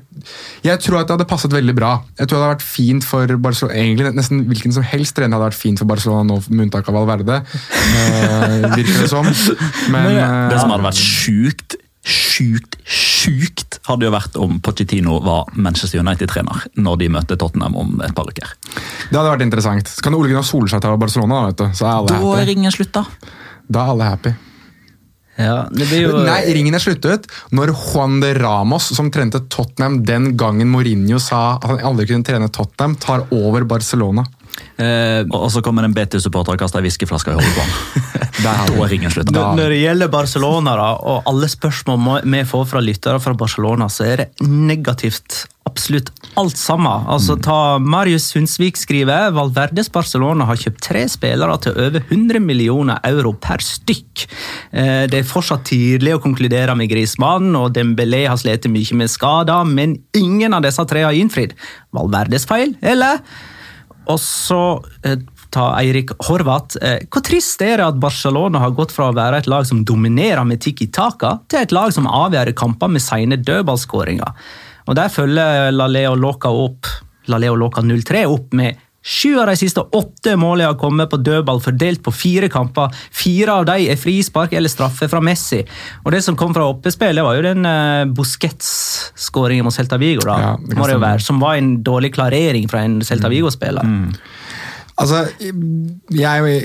[0.65, 1.93] jeg tror at det hadde passet veldig bra.
[2.19, 5.51] Jeg tror det hadde vært fint for Barcelona, egentlig nesten hvilken som helst trener hadde
[5.51, 7.43] vært fint for Barcelona nå, med unntak av Valverde,
[7.87, 9.59] Uh, virker det som.
[9.93, 11.77] Men, Men Det som hadde vært sjukt,
[12.07, 17.97] sjukt, sjukt, hadde jo vært om Pochettino var Manchester United-trener når de møter Tottenham om
[18.07, 18.53] et par uker.
[19.11, 19.91] Det hadde vært interessant.
[19.91, 21.79] Så kan Ole Gunnar Solskjær ta Barcelona, da, vet du.
[21.79, 23.07] så er alle Da er ringen slutta.
[23.67, 24.35] Da er alle happy.
[25.37, 26.13] Ja, det blir jo...
[26.25, 31.59] Nei, ringen er sluttet når Juan de Ramos, som trente Tottenham den gangen Mourinho sa
[31.59, 34.25] at han aldri kunne trene Tottenham, tar over Barcelona.
[34.79, 37.75] Eh, Og så kommer en BT-supporter og kaster ei i hodet på han.
[38.45, 38.81] Da vi.
[38.83, 39.33] er ringen slutta.
[39.33, 43.89] Da- Når det gjelder Barcelona da, og alle spørsmål vi får fra lyttere fra Barcelona,
[43.89, 47.07] så er det negativt absolutt alt sammen.
[47.11, 53.01] Altså, ta Marius Sundsvik skriver Valverdes Barcelona har kjøpt tre spillere til over 100 millioner
[53.09, 54.27] euro per stykk.
[54.73, 59.09] Eh, Det er fortsatt tidlig å konkludere med Grismannen, og Dembélé har slitt mye med
[59.11, 61.53] skader, men ingen av disse tre har innfridd.
[61.93, 63.19] Valverdes feil, eller?
[64.13, 64.61] Og så
[65.07, 65.19] eh,
[65.55, 66.79] ta Eirik Horvath.
[66.83, 69.85] Eh, hvor trist er det at Barcelona har gått fra å være et lag som
[69.87, 74.47] dominerer med Tiki Taka, til et lag som avgjør kamper med sene dødballskåringer?
[74.87, 76.87] Og Der følger La Leo Loca opp
[77.27, 81.21] La Leo Loca 03 opp med Sju av de siste åtte målene har kommet på
[81.23, 82.95] dødball fordelt på fire kamper.
[83.15, 85.61] Fire av de er frispark eller straffe fra Messi.
[86.03, 90.27] Og Det som kom fra oppespillet, var jo den uh, Busquets-skåringen mot Celta Vigo.
[90.27, 93.87] da, Ja, må det jo være, Som var en dårlig klarering fra en Celta Vigo-spiller.
[94.97, 95.27] Altså,
[96.17, 96.61] jeg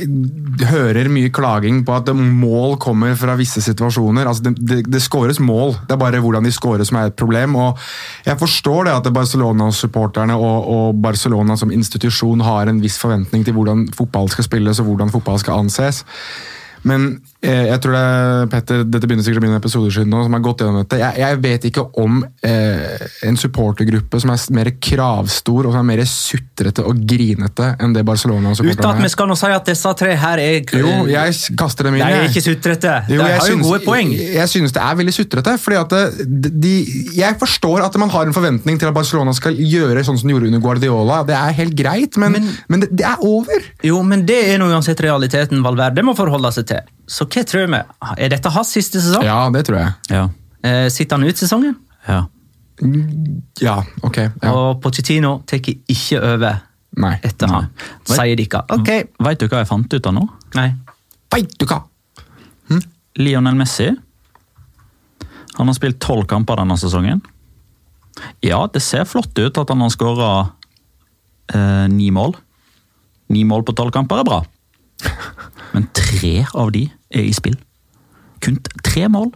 [0.70, 4.24] hører mye klaging på at mål kommer fra visse situasjoner.
[4.24, 7.17] Altså, det, det, det skåres mål, det er bare hvordan de skåres som er et
[7.20, 7.58] problem.
[7.60, 7.80] og
[8.26, 13.58] Jeg forstår det at Barcelona-supporterne og, og Barcelona som institusjon har en viss forventning til
[13.58, 16.06] hvordan fotball skal spilles og hvordan fotball skal anses.
[16.88, 20.23] Men jeg tror det er, Petter, dette begynner sikkert å bli noen episoder siden nå,
[20.27, 20.99] som har gått gjennom dette.
[21.01, 25.89] Jeg, jeg vet ikke om eh, en supportergruppe som er mer kravstor og som er
[25.95, 29.13] mer sutrete og grinete enn det Barcelona Barcelona-supporterne at vi er.
[29.13, 32.43] skal nå si at disse tre her er Jo, jeg kaster dem De er ikke
[32.45, 32.93] sutrete.
[33.08, 34.13] De Jo, jeg har jo syns- gode poeng.
[34.13, 35.58] Jeg synes det er veldig sutrete.
[35.62, 36.75] fordi at det- de,
[37.15, 40.34] Jeg forstår at man har en forventning til at Barcelona skal gjøre sånn som de
[40.34, 41.23] gjorde under Guardiola.
[41.25, 43.60] Det er helt greit, men, men, det, det er over.
[43.84, 46.82] Jo, men det er nå uansett realiteten Valverde må forholde seg til.
[47.08, 47.80] Så hva tror vi?
[48.17, 49.24] Er dette hans siste sesong?
[49.26, 49.94] Ja, det tror jeg.
[50.12, 50.26] Ja.
[50.67, 51.76] Eh, Sitter han ut sesongen?
[52.08, 52.26] ja.
[53.62, 54.15] Ja, ok.
[54.41, 54.52] Ja.
[54.58, 56.63] Og Pochettino tar ikke over
[56.98, 57.12] Nei.
[57.22, 57.67] etter han,
[58.10, 58.63] sier dere.
[58.74, 58.89] Ok.
[59.22, 60.24] Veit du hva jeg fant ut av nå?
[60.58, 60.72] Nei.
[61.32, 61.78] Veit du hva?
[63.20, 63.89] Lionel Messi
[65.60, 67.22] Han har spilt tolv kamper denne sesongen.
[68.41, 70.32] Ja, det ser flott ut at han har skåra
[71.54, 72.34] eh, ni mål.
[73.30, 74.41] Ni mål på tolv kamper er bra.
[75.76, 77.58] Men tre av de er i spill.
[78.41, 79.32] Kun tre mål.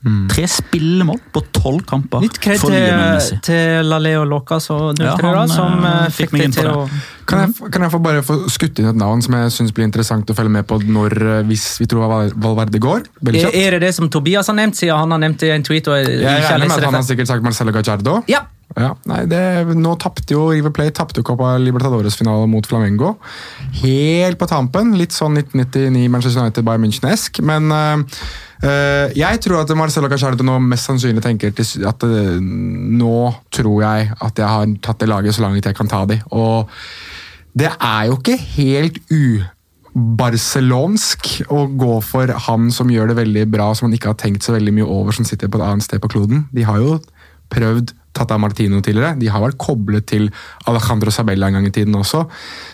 [0.00, 3.34] Tre spillemål på tolv kamper Litt kred Lionel Messi.
[3.36, 6.54] til, til Laleo Loca, så Ja, 03, da, som eh, eh, fikk fikk meg inn
[6.54, 6.72] på til det.
[6.72, 9.74] å Kan jeg, kan jeg få bare få skutt inn et navn som jeg syns
[9.76, 13.04] blir interessant å følge med på når, eh, hvis vi tror Val- Valverde går?
[13.28, 15.68] Er, er det det som Tobias har nevnt, siden han har nevnt det i en
[15.68, 15.92] tweet?
[15.92, 18.22] og jeg, har regner med at han har sikkert sagt Marcelo Gacciardo.
[18.32, 18.40] Ja,
[18.78, 19.40] Ja, nei, det,
[19.74, 23.16] Nå tapte jo River Play tapte jo Copa Libertadores-finale mot Flamengo.
[23.80, 24.94] Helt på tampen.
[24.98, 27.42] Litt sånn 1999 Manchester United Bayern München-esk.
[27.46, 28.02] Men uh,
[29.16, 34.10] jeg tror at Marcelo Gallardo nå mest sannsynlig tenker til, at uh, nå tror jeg
[34.14, 36.20] at jeg har tatt det laget så langt jeg kan ta de.
[36.30, 36.70] Og
[37.58, 39.42] det er jo ikke helt u
[39.90, 44.46] barcelonsk å gå for han som gjør det veldig bra, som han ikke har tenkt
[44.46, 46.44] så veldig mye over, som sitter på et annet sted på kloden.
[46.54, 47.00] De har jo
[47.50, 49.14] prøvd Tata Martino tidligere.
[49.20, 50.28] De har vært koblet til
[50.70, 52.24] Alejandro Sabella en gang i tiden også.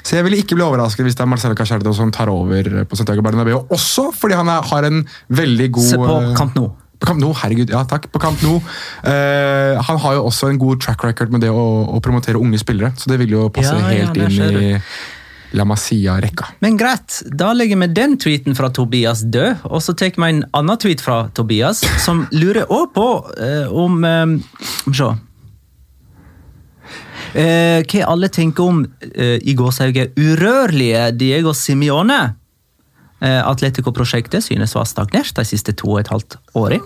[0.03, 2.99] Så jeg ville ikke bli overrasket hvis det er Marcelo Cacerdo som tar over på
[2.99, 6.71] Santiago Bernabeu også, fordi han er, har en veldig god se på eh, Camp Nou.
[6.97, 8.09] på Camp Nou, herregud, ja takk.
[8.13, 8.63] På Camp Nou.
[9.05, 12.61] Uh, han har jo også en god track record med det å, å promotere unge
[12.63, 14.73] spillere, så det vil jo passe ja, helt ja, inn i
[15.55, 16.47] La Masia-rekka.
[16.61, 20.43] Men greit, da legger vi den tweeten fra Tobias død, og så tar vi en
[20.57, 23.07] annen tweet fra Tobias, som lurer også på
[23.39, 24.35] eh, om eh,
[24.91, 25.13] se
[27.37, 28.83] eh, Hva alle tenker om
[29.13, 32.21] eh, i gåsehauget urørlige Diego Simione.
[33.23, 36.85] Eh, Atletico-prosjektet synes å ha stagnert de siste to og et halvt årene.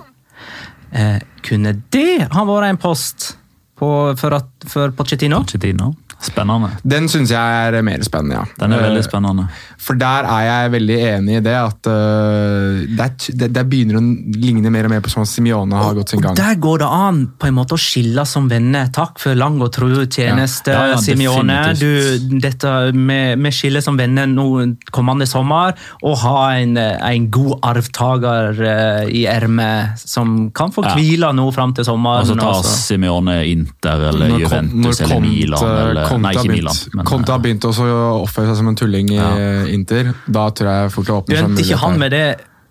[0.91, 3.33] Eh, kunne det ha vært en post
[3.79, 5.43] på, for, at, for Pochettino?
[5.47, 5.95] Pochettino.
[6.21, 6.69] Spennende.
[6.85, 7.41] Den syns jeg
[7.75, 8.45] er mer spennende, ja.
[8.61, 9.47] Den er veldig Eh, spennende.
[9.81, 13.97] For der er jeg veldig enig i det at uh, det, er- det, det begynner
[13.97, 14.03] å
[14.37, 16.35] ligne mer og mer på sånn Simione har gått sin gang.
[16.37, 18.91] Der går det an på en måte å skille som venner.
[18.93, 20.81] Takk for lang og tro tjeneste, Ja.
[20.81, 21.57] Ja, ja, Simione.
[21.81, 24.47] Du, dette med, med skille som venner nå
[24.93, 25.73] kommende sommer,
[26.05, 30.95] og ha en, en god arvtaker uh, i ermet som kan få Ja.
[30.97, 32.25] hvile nå fram til sommeren.
[32.25, 35.65] Og så tar Simione Simeone Inter eller Når Juventus eller Milan.
[35.71, 36.81] Eller, Conte nei, har begynt- Milan.
[36.95, 39.31] Men, Conte har også å oppføre seg som en tulling i Ja.
[39.71, 40.13] Inter.
[40.29, 42.27] Da tror jeg fort det åpner seg Begynte ikke han med det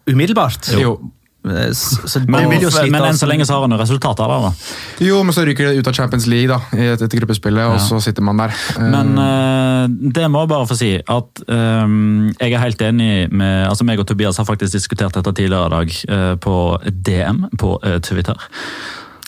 [0.09, 0.73] umiddelbart?
[0.79, 0.97] Jo.
[1.47, 4.41] Eh, Så, så men, jo slite men enn så lenge så har han resultater der,
[4.49, 4.51] da.
[5.05, 7.79] Jo, men så ryker det ut av Champions League da, i et- etter gruppespillet, og
[7.79, 8.51] så sitter man der.
[8.75, 13.31] Eh, Men uh, det må jeg bare få si at um, jeg er helt enig
[13.31, 16.55] med altså meg og Tobias har faktisk diskutert dette tidligere i dag uh, på
[16.91, 18.35] DM på uh, Twitter.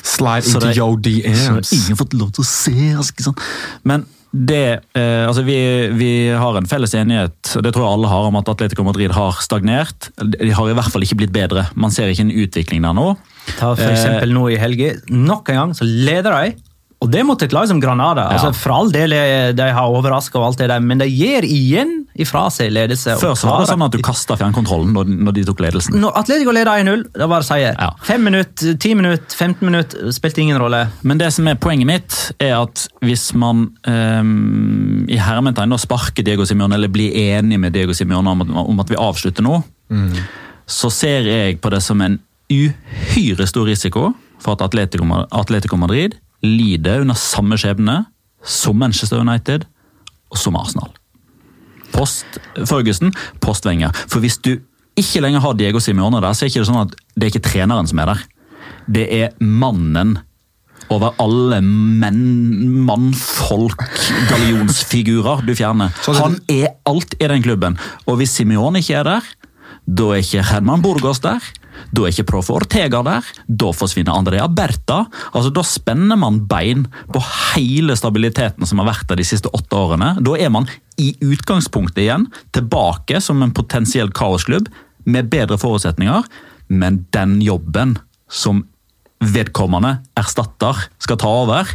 [0.04, 1.72] Slide så into det- your Så DMs.
[1.74, 2.96] ingen fått lov til å se.
[2.98, 3.12] oss.
[3.12, 3.40] Ikke sant?
[3.84, 5.58] Men det, eh, altså vi,
[5.98, 9.34] vi har en felles enighet, det tror jeg alle har, om at Atletico Madrid har
[9.44, 10.10] stagnert.
[10.18, 11.68] De har i hvert fall ikke blitt bedre.
[11.76, 13.18] Man ser ikke en utvikling der nå.
[13.58, 15.02] Ta for Eh, nå i helge.
[15.10, 16.56] Nok en gang så leder de
[17.02, 18.28] Og det mot et lag som Granada.
[18.28, 18.38] Ja.
[18.38, 20.38] Altså, for all del, eh, de har overraska,
[20.86, 23.16] men de gir igjen ifra seg ledelse.
[23.18, 25.98] Før så var det sånn at du kasta fjernkontrollen når, når de tok ledelsen.
[25.98, 27.74] Når Atletico leder 1-0, da var det seier.
[27.74, 27.90] Ja.
[28.06, 30.84] Fem minutter, ti minutter, 15 minutter, spilte ingen rolle.
[31.02, 36.46] Men det som er poenget mitt, er at hvis man um, i hermetegn sparker Diego
[36.46, 39.64] Simione, eller blir enig med Diego Simione om at, om at vi avslutter nå,
[40.70, 44.12] så ser jeg på det som en uhyre stor risiko
[44.42, 48.02] for at Atletico, Atletico Madrid lider under samme skjebne
[48.42, 49.68] som Manchester United
[50.32, 50.92] og som Arsenal.
[51.92, 53.12] Post Ferguson,
[53.44, 53.94] post Wenger.
[54.08, 54.56] For hvis du
[54.98, 57.48] ikke lenger har Diego Simione der, så er det ikke sånn at det er ikke
[57.52, 58.26] treneren som er der.
[58.92, 60.18] Det er mannen
[60.92, 63.84] over alle menn, mannfolk,
[64.28, 65.94] gallionsfigurer du fjerner.
[66.18, 67.78] Han er alt i den klubben.
[68.08, 69.30] Og hvis Simione ikke er der,
[69.92, 71.44] da er ikke Herman Burgos der.
[71.92, 73.28] Da er ikke Profe Ortega der.
[73.48, 75.06] Da forsvinner Andrea Berta.
[75.34, 77.22] Altså, Da spenner man bein på
[77.56, 80.14] hele stabiliteten som har vært der de siste åtte årene.
[80.24, 80.70] Da er man
[81.02, 84.70] i utgangspunktet igjen tilbake som en potensiell kaosklubb
[85.06, 86.24] med bedre forutsetninger,
[86.70, 87.98] men den jobben
[88.30, 88.64] som
[89.22, 91.68] vedkommende erstatter skal ta over,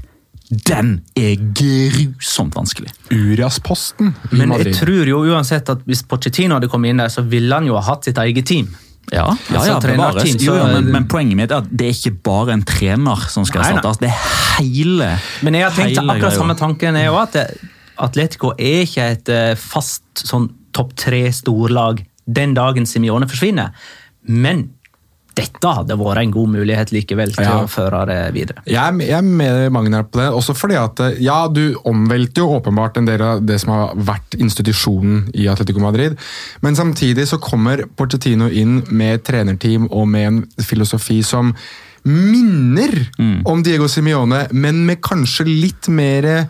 [0.51, 2.91] den er grusomt vanskelig.
[3.11, 4.67] Urias-posten i Men Madrid.
[4.75, 7.75] jeg tror jo uansett at hvis Pochettino hadde kommet inn der, så ville han jo
[7.79, 8.69] ha hatt sitt eget team.
[9.13, 10.25] Ja, ja, Altså, ja bevares.
[10.35, 13.29] Jo, så- jo, men, men poenget mitt er at det er ikke bare en trener
[13.31, 13.99] som skal erstattes.
[14.03, 17.61] Det er hele Men jeg har tenkt akkurat samme tanken er jo at det-
[17.99, 23.71] Atletico er ikke et eh, fast sånn topp tre storlag den dagen Simione forsvinner.
[24.29, 24.71] Men
[25.37, 27.59] dette hadde vært en god mulighet likevel til Ja.
[27.63, 28.63] å føre det videre.
[28.67, 32.57] Jeg jeg er med Magnar på det, også fordi at eh, ja, du omvelter jo
[32.59, 36.17] åpenbart en del av det som har vært institusjonen i Atletico Madrid,
[36.63, 41.53] men samtidig så kommer Pochettino inn med et trenerteam og med en filosofi som
[42.07, 43.09] minner
[43.45, 46.47] om Diego Simione, men med kanskje litt mer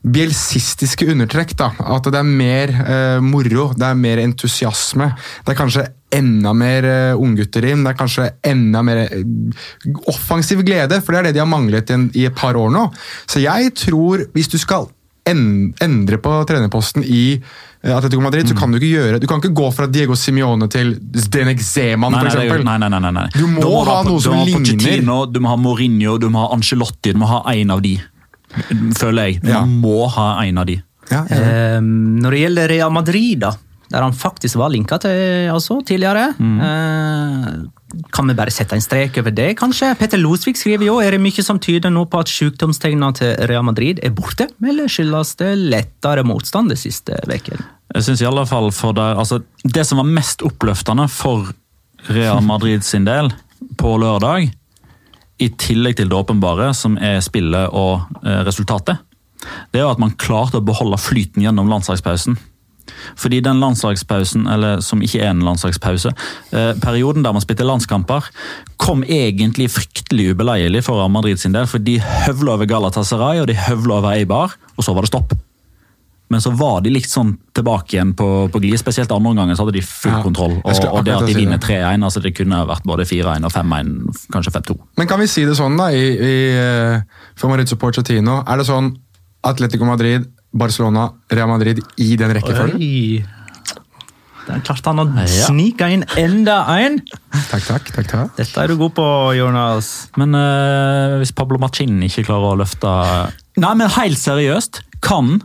[0.00, 1.54] bielsistiske undertrekk.
[1.58, 5.10] da, At det er mer eh, moro, det er mer entusiasme.
[5.44, 9.20] Det er kanskje enda mer uh, inn, det er kanskje enda mer eh,
[10.10, 12.72] offensiv glede, for det er det de har manglet i, en, i et par år
[12.74, 12.88] nå.
[13.30, 14.88] Så jeg tror, hvis du skal
[15.30, 19.38] en, endre på trenerposten i eh, Atletico Madrid, så kan du ikke gjøre Du kan
[19.38, 23.26] ikke gå fra Diego Simione til Zdenek Zeman, Nei, nei, nei, nei, nei, nei.
[23.36, 25.28] Du må Da ha du noe du som må ha ligner.
[25.30, 27.98] Du må ha Mourinho, du må ha Ancelotti, du må ha en av de.
[28.98, 29.42] Føler jeg.
[29.42, 29.64] Du Ja.
[29.64, 30.80] må ha en av de.
[31.10, 31.24] Ja.
[31.26, 33.52] Eh, når det gjelder Real Madrid, da,
[33.90, 37.46] der han faktisk var linka til altså, tidligere eh,
[38.14, 39.88] Kan vi bare sette en strek over det, kanskje?
[39.98, 43.64] Petter Losvik skriver jo er det mye som tyder nå på at sykdomstegnene til Real
[43.66, 47.58] Madrid er borte, eller skyldes det lettere motstand de siste ukene?
[47.96, 51.50] Jeg synes i alle fall for det, altså, det som var mest oppløftende for
[52.14, 53.32] Real Madrid sin del
[53.76, 54.52] på lørdag,
[55.40, 59.00] i tillegg til det åpenbare, som er spillet og eh, resultatet,
[59.72, 62.36] det er jo at man klarte å beholde flyten gjennom landslagspausen.
[63.16, 66.12] Fordi den landslagspausen, eller som ikke er en landslagspause,
[66.52, 68.28] eh, perioden der man spilte landskamper,
[68.76, 73.56] kom egentlig fryktelig ubeleilig for Madrid sin del, for de høvla over Galatasaray og de
[73.56, 75.36] høvla over Eibar, og så var det stopp.
[76.30, 78.78] Men så var de litt sånn tilbake igjen på, på glid.
[78.78, 80.52] Spesielt andre omgangen så hadde de full Ja, kontroll.
[80.62, 83.90] Og, og det at de vinner 3-1, altså det kunne vært både 4-1 og 5-1,
[84.30, 84.76] kanskje 5-2.
[85.00, 88.68] Men kan vi si det sånn, da, i, i, eh, for Maritzo Porcetino, Er det
[88.70, 88.92] sånn
[89.42, 92.78] Atletico Madrid, Barcelona, Real Madrid i den rekkefølgen?
[92.78, 93.26] Oi.
[94.46, 95.46] Der klarte han å Ja.
[95.46, 96.98] snike inn enda en!
[97.50, 97.90] Takk, takk.
[97.94, 98.36] takk, takk.
[98.38, 100.08] Dette er du god på, Jonas.
[100.16, 102.90] Men uh, hvis Pablo Machin ikke klarer å løfte
[103.60, 105.40] Nei, men helt seriøst, kan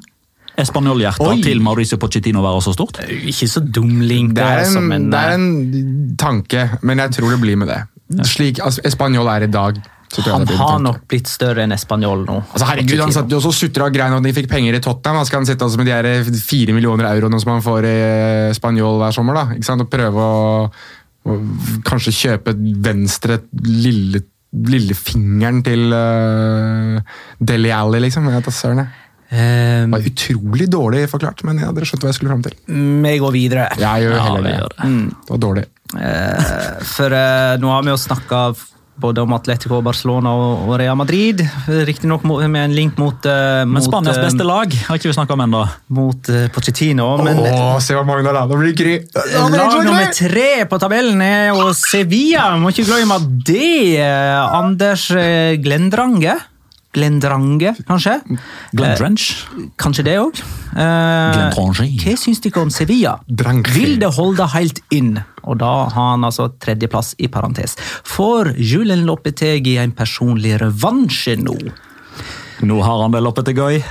[0.62, 3.02] Español-hjertet til Mauricio Pochettino være så stort?
[3.10, 7.04] Ikke så dum link, Det er, altså, en, men det er eh, en tanke, men
[7.04, 7.82] jeg tror det blir med det.
[8.30, 9.82] Slik altså, Español er i dag.
[10.26, 12.36] han har nok blitt større enn Espanol nå.
[12.54, 14.82] Altså, herregud, Han satt jo også og sutra og grein at de fikk penger i
[14.84, 15.20] Tottenham.
[15.20, 15.90] Da skal han sitte altså med
[16.30, 17.98] de fire millioner euroene som han får i
[18.56, 19.42] Spanjol hver sommer.
[19.42, 20.70] da, ikke sant, Og prøve å,
[21.26, 21.40] å
[21.90, 24.22] kanskje kjøpe venstre lille,
[24.54, 28.30] lillefingeren til uh, Deli Alli, liksom.
[28.30, 29.05] Jeg vet da søren, jeg.
[29.30, 32.54] Eh, Det var utrolig dårlig forklart, men ja, dere skjønte hva jeg skulle fram til.
[32.68, 33.70] vi går videre.
[33.80, 34.60] Jeg gjør Ja, heller vi det.
[34.60, 34.94] gjør det.
[35.26, 35.66] Det var dårlig.
[35.96, 38.40] Uh, for uh, nå har vi jo snakka
[38.98, 41.42] både om Atletico, Barcelona og, og Real Madrid.
[41.68, 45.34] Riktignok med en link mot, uh, Men mot, Spanias beste lag har ikke vi snakka
[45.36, 45.66] om ennå.
[45.90, 47.18] mot Pochettino.
[47.24, 48.46] Men Åh, se hva Magna da!
[48.48, 48.96] Nå blir det
[49.36, 52.56] lag nummer tre på tabellen er jo Sevilla.
[52.58, 55.10] Må ikke glemme det er Anders
[55.62, 56.38] Glendrange.
[56.96, 58.14] Glendrange, kanskje?
[58.72, 59.26] Glendrange.
[59.52, 60.40] Eh, Kanskje det òg.
[60.76, 61.90] Glendrange.
[62.06, 63.18] hva syns dere om Sevilla?
[63.28, 63.74] Drange.
[63.76, 65.18] Vil det holde helt inn?
[65.44, 67.76] Og da har han altså tredjeplass i parentes.
[68.08, 71.58] Får Julen Loppetegi en personlig revansje nå?
[72.66, 73.82] Nå har han det loppetegøy.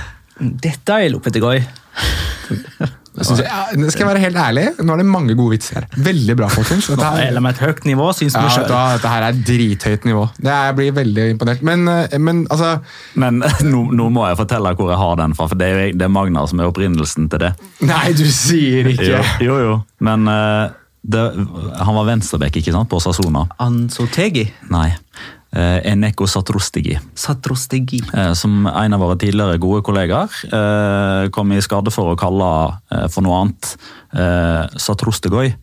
[0.65, 1.59] Dette er Lopetegoi.
[3.15, 5.85] Jeg ja, skal jeg være helt ærlig, nå er det mange gode vitser her.
[6.03, 6.87] Veldig bra, folkens.
[6.91, 8.67] Dette her, Eller med et høyt nivå, syns ja, du sjøl.
[8.67, 10.25] dette her er drithøyt nivå.
[10.37, 11.61] Det er, jeg blir veldig imponert.
[11.65, 12.73] Men, eh, men altså
[13.15, 13.39] Men
[13.71, 16.07] nå, nå må jeg fortelle hvor jeg har den fra, for det er, jo- det
[16.09, 17.53] er Magnar som er opprinnelsen til det.
[17.87, 19.59] Nei, du sier ikke Jo, jo.
[19.69, 19.77] jo.
[20.03, 20.65] Men eh,
[21.05, 21.21] det,
[21.85, 23.43] han var venstrebekk, ikke sant, på Sasona?
[23.61, 24.47] Ansotegi.
[24.73, 24.89] Nei.
[25.55, 26.97] Uh, Eneko Satrostigi.
[27.15, 28.01] Satrostigi.
[28.11, 32.49] Eh, som en av våre tidligere gode kollegaer eh, kom i skade for å kalle
[32.91, 33.69] eh, for noe annet.
[34.11, 35.53] Eh, Satrostegoi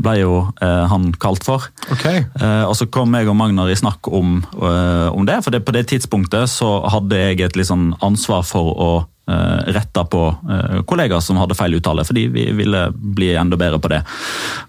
[0.00, 1.68] ble jo eh, han kalt for.
[1.92, 2.06] Ok.
[2.08, 5.64] Eh, og så kom jeg og Magnar i snakk om, eh, om det, for det,
[5.66, 8.90] på det tidspunktet så hadde jeg et litt sånn ansvar for å
[9.32, 13.80] eh, rette på eh, kollegaer som hadde feil uttale, fordi vi ville bli enda bedre
[13.82, 14.02] på det.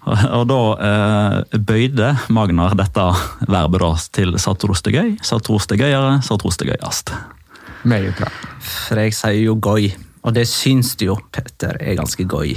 [0.08, 3.06] Og, og da eh, bøyde Magnar dette
[3.46, 7.14] verbet da til satrostegøy, satrostegøyere, satrostegøyast.
[7.84, 8.32] Meget bra.
[8.64, 9.90] For jeg sier jo gøy,
[10.24, 12.54] og det syns du jo, Petter, er ganske goi.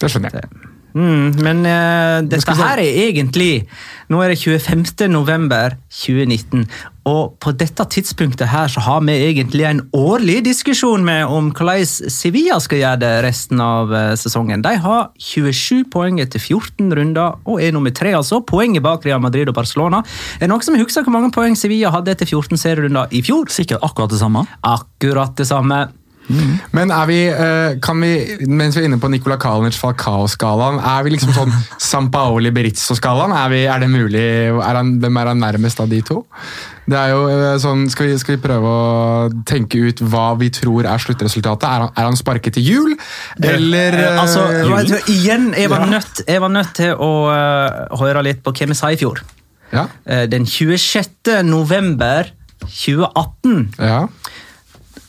[0.00, 0.73] Det skjønner jeg.
[0.94, 3.64] Mm, men uh, dette her er egentlig
[4.12, 5.08] Nå er det 25.
[5.10, 6.68] november 2019,
[7.08, 11.82] og på dette tidspunktet her så har vi egentlig en årlig diskusjon med om hvordan
[12.12, 14.62] Sevilla skal gjøre det resten av eh, sesongen.
[14.64, 18.42] De har 27 poeng etter 14 runder og er nummer tre, altså.
[18.44, 20.04] Poenget bak Real Madrid og Barcelona.
[20.36, 23.48] Er det noen som husker hvor mange poeng Sevilla hadde etter 14 serierunder i fjor?
[23.52, 24.44] Sikkert akkurat det samme.
[24.60, 25.86] Akkurat det samme.
[26.74, 28.12] Men er vi, eh, kan vi,
[28.48, 31.52] mens vi er inne på Nicola Kalinic Falcao-skalaen, er vi liksom sånn
[31.90, 33.34] Sampaoli Berizzo-skalaen?
[33.36, 34.22] Er, er det mulig?
[34.54, 36.22] Er han, hvem er han nærmest av de to?
[36.88, 40.50] Det er jo eh, sånn, skal vi, skal vi prøve å tenke ut hva vi
[40.52, 41.64] tror er sluttresultatet?
[41.68, 42.96] Er han, er han sparket til jul?
[43.40, 45.90] Eller Eh, altså, eh, vet igjen, jeg var, Ja.
[45.98, 49.20] nødt, jeg var nødt til å uh, høre litt på hva vi sa i fjor.
[49.72, 49.86] Ja.
[50.08, 51.42] Uh, den 26.
[51.44, 52.30] november
[52.64, 54.04] 2018 ja.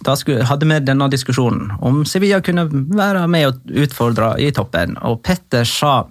[0.06, 4.99] Da skulle, hadde vi denne diskusjonen om Sevilla kunne være med og utfordre i toppen.
[5.08, 6.03] Og Petter sa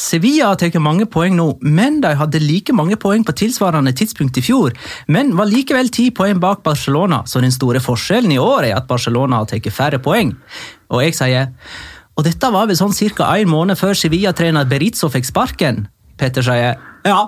[0.00, 4.38] Sevilla har tatt mange poeng nå, men de hadde like mange poeng på tilsvarende tidspunkt
[4.40, 4.72] i fjor,
[5.12, 8.88] men var likevel ti poeng bak Barcelona, så den store forskjellen i år er at
[8.88, 10.32] Barcelona har tatt færre poeng.
[10.88, 11.50] Og jeg sier
[12.20, 13.30] og dette var vel sånn ca.
[13.38, 15.86] en måned før Sevilla-trener Berizzo fikk sparken.
[16.20, 17.20] Petter sier ja.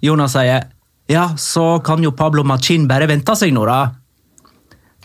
[0.00, 0.70] Jonas sier
[1.10, 3.90] ja, så kan jo Pablo Machin bare vente seg nå, da.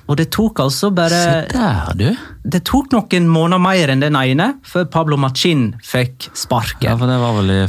[0.06, 2.10] Og det tok altså bare Se der, du.
[2.46, 6.28] Det tok noen måneder mer enn den ene før Pablo Machin fikk
[6.86, 7.62] Ja, for det var vel i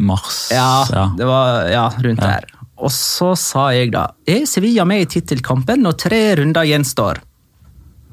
[0.00, 0.48] mars.
[0.50, 0.84] Ja,
[1.16, 2.30] det var ja, rundt Ja.
[2.38, 2.46] der.
[2.84, 7.20] Og så sa jeg da Er Sevilla med i tittelkampen når tre runder gjenstår?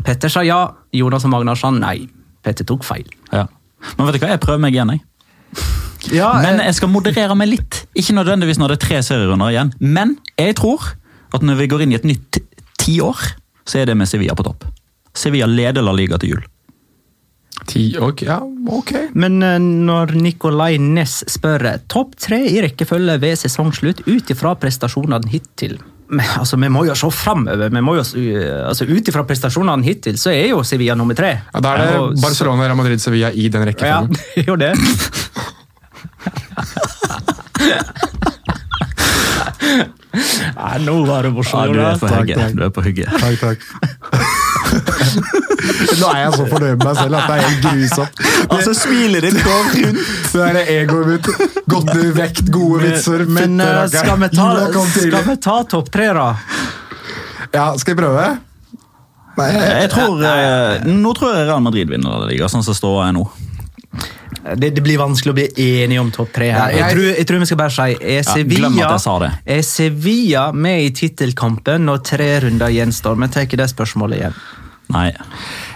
[0.04, 0.60] Petter sa ja,
[0.94, 2.08] Jonas og Magnar sa nei.
[2.44, 3.08] Petter tok feil.
[3.32, 3.48] Ja.
[3.98, 5.02] Men vet du hva, jeg prøver meg igjen, jeg.
[6.10, 7.84] Ja, Men eh, jeg skal moderere meg litt.
[7.94, 10.96] Ikke nødvendigvis når det er tre serierunder igjen, men jeg tror
[11.32, 12.40] at når vi går inn i et nytt
[12.82, 13.20] tiår,
[13.66, 14.66] så er det med Sevilla på topp.
[15.14, 16.44] Sevilla leder La Liga til jul.
[17.68, 18.40] Ti, ok, ja,
[18.74, 18.92] ok.
[19.14, 25.30] Men eh, når Nicolay Næss spør topp tre i rekkefølge ved sesongslutt ut ifra prestasjonene
[25.30, 25.78] hittil
[26.12, 27.70] men, altså, Vi må jo se framover.
[27.72, 31.38] uh, altså, Ut ifra prestasjonene hittil så er jo Sevilla nummer tre.
[31.54, 34.12] Ja, da er det Og- Barcelona, Real Madrid, Sevilla i den Ja, rekkefølgen.
[34.36, 34.74] det er jo det.
[40.12, 42.38] Nei, nå var det Ja, du er på takk, hugget.
[42.38, 42.56] takk.
[42.58, 43.08] Du er på hugget.
[43.22, 43.60] Takk, takk.
[46.02, 48.22] Nå er jeg så fornøyd med meg selv at det er helt grusomt.
[48.48, 50.12] Altså, smilet ditt går rundt.
[50.32, 51.26] Det der egoet mitt.
[51.72, 53.26] Godt i vekt, gode vitser.
[53.28, 54.48] Men fytte eh, skal vi ta,
[54.96, 56.28] skal vi ta topp tre, da?
[57.52, 58.26] Ja, skal vi prøve?
[59.38, 63.26] Nei, Jeg tror, eh, nå tror jeg Real Madrid vinner sånn som ståa er nå.
[64.58, 65.48] Det, det blir vanskelig å bli
[65.84, 66.72] enige om topp tre her.
[66.74, 69.20] Jeg- tror, jeg tror vi skal bare si Er Ja, glem Sevilla, at jeg sa
[69.20, 69.32] det.
[69.46, 73.16] er Sevilla med i tittelkampen når tre runder gjenstår?
[73.22, 74.34] Vi tar det spørsmålet igjen.
[74.92, 75.12] Nei.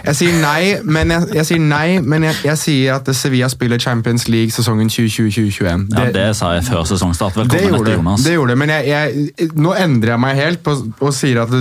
[0.04, 3.80] Jeg sier nei, men jeg, jeg, sier, nei, men jeg, jeg sier at Sevilla spiller
[3.80, 5.86] Champions League sesongen 2020-2021.
[5.96, 7.38] Ja, det sa jeg før sesongstart.
[7.38, 8.26] det Velkommen gjorde etter, det, Jonas.
[8.26, 8.90] det gjorde det, men jeg,
[9.38, 11.54] jeg, nå endrer jeg meg helt på, og sier at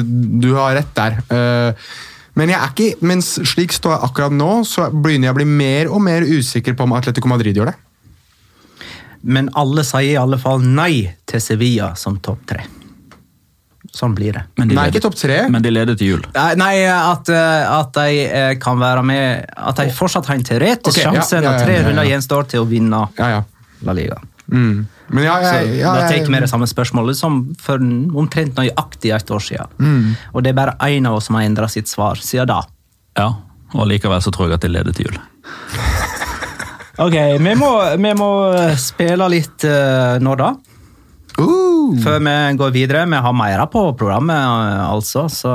[0.44, 1.18] du har rett der.
[1.32, 1.88] Eh,
[2.36, 5.50] men, jeg er ikke, men slik står jeg akkurat nå, så begynner jeg å bli
[5.50, 7.78] mer og mer usikker på om Atletico Madrid gjør det.
[9.26, 12.66] Men alle sier i alle fall nei til Sevilla som topp tre.
[13.96, 14.44] Sånn blir det.
[14.60, 15.38] Men de Nei, leder- ikke topp tre.
[15.50, 16.24] Men de leder til jul.
[16.36, 20.44] Nei, Nei, at, eh, at de eh, kan være med At de fortsatt har en
[20.44, 21.88] teoretisk okay, sjanse ja, ja, når tre ja, ja.
[21.88, 23.44] runder gjenstår til å vinne Ja, ja.
[23.88, 24.20] La Liga.
[24.52, 24.86] Mm.
[25.08, 29.14] Men ja, jeg, ja, Da tar jeg, vi det samme spørsmålet som for omtrent nøyaktig
[29.16, 29.76] et år siden.
[29.80, 30.14] Mm.
[30.34, 32.62] Og det er bare én av oss som har endra sitt svar siden da.
[33.18, 33.30] Ja,
[33.74, 35.22] og likevel så tror jeg at det leder til jul.
[36.96, 37.12] Ok,
[37.44, 37.70] vi må,
[38.00, 38.30] vi må
[38.80, 40.54] spille litt uh, nå da.
[41.36, 43.04] Uh, før vi går videre.
[43.12, 45.28] Vi har mer på programmet, eh, altså.
[45.30, 45.52] Så,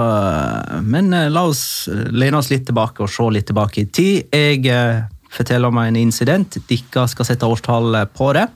[0.82, 4.28] men eh, la oss lene oss litt tilbake og se litt tilbake i tid.
[4.34, 6.60] Jeg eh, forteller om en incident.
[6.68, 8.46] Dere skal sette årstall på det.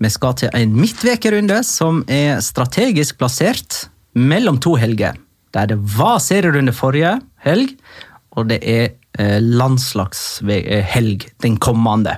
[0.00, 5.18] Vi skal til en midtvekerunde som er strategisk plassert mellom to helger.
[5.52, 7.74] Der det var serierunde forrige helg,
[8.32, 8.86] og det er
[9.18, 12.16] eh, landslagshelg den kommende.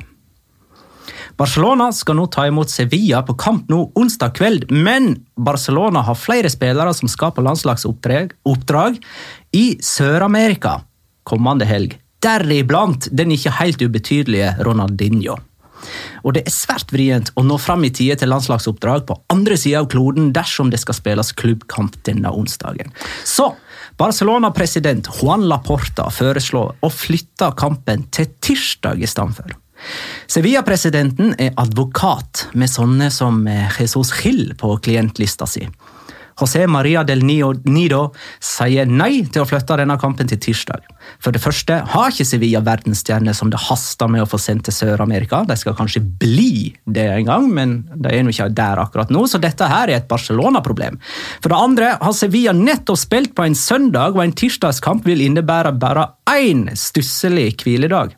[1.41, 6.51] Barcelona skal nå ta imot Sevilla på kamp nå onsdag kveld, men Barcelona har flere
[6.53, 9.01] spillere som skal på landslagsoppdrag
[9.57, 10.79] i Sør-Amerika
[11.27, 11.97] kommende helg.
[12.23, 15.41] Deriblant den ikke helt ubetydelige Ronaldinho.
[16.23, 19.83] Og det er svært vrient å nå fram i tide til landslagsoppdrag på andre sida
[19.83, 22.93] av kloden dersom det skal spilles klubbkamp denne onsdagen.
[23.25, 23.53] Så
[24.01, 29.53] Barcelona-president Juan Laporta foreslår å flytte kampen til tirsdag i stedet.
[30.31, 35.67] Sevilla-presidenten er advokat med sånne som Jesus Gil på klientlista si.
[36.43, 38.03] José Maria del Nido
[38.43, 40.89] sier nei til å flytte denne kampen til tirsdag.
[41.23, 44.75] For det første har ikke Sevilla verdensstjerne som det haster med å få sendt til
[44.75, 45.45] Sør-Amerika.
[45.47, 49.23] De skal kanskje bli det en gang, men de er nå ikke der akkurat nå,
[49.31, 50.99] så dette her er et Barcelona-problem.
[51.39, 55.77] For det andre har Sevilla nettopp spilt på en søndag, og en tirsdagskamp vil innebære
[55.79, 58.17] bare én stusslig hviledag.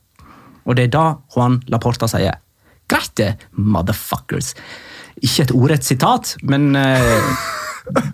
[0.65, 1.05] Og det er da
[1.35, 2.41] Juan Laporta sier
[2.89, 4.51] Greit det, motherfuckers.
[5.25, 7.31] Ikke et ordrett sitat, men eh,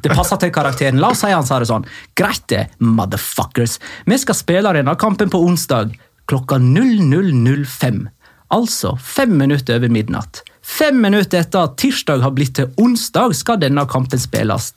[0.03, 1.01] det passer til karakteren.
[1.01, 1.87] La oss si han sa det sånn.
[2.19, 3.79] Greit det, motherfuckers.
[4.07, 5.95] Vi skal spille denne kampen på onsdag
[6.31, 8.07] klokka 00.05.
[8.51, 10.43] Altså fem minutter over midnatt.
[10.71, 14.73] Fem minutter etter at tirsdag har blitt til onsdag, skal denne kampen spilles.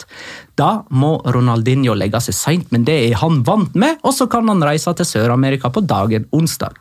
[0.58, 4.50] Da må Ronaldinho legge seg seint, men det er han vant med, og så kan
[4.50, 6.78] han reise til Sør-Amerika på dagen onsdag.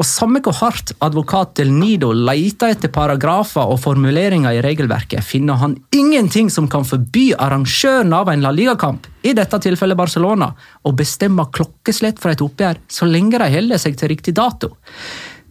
[0.00, 5.58] Og Samme hvor hardt advokat Del Nido leter etter paragrafer og formuleringer i regelverket, finner
[5.60, 10.54] han ingenting som kan forby arrangøren av en La Liga-kamp, i dette tilfellet Barcelona,
[10.88, 14.72] å bestemme klokkeslett for et oppgjør, så lenge de holder seg til riktig dato.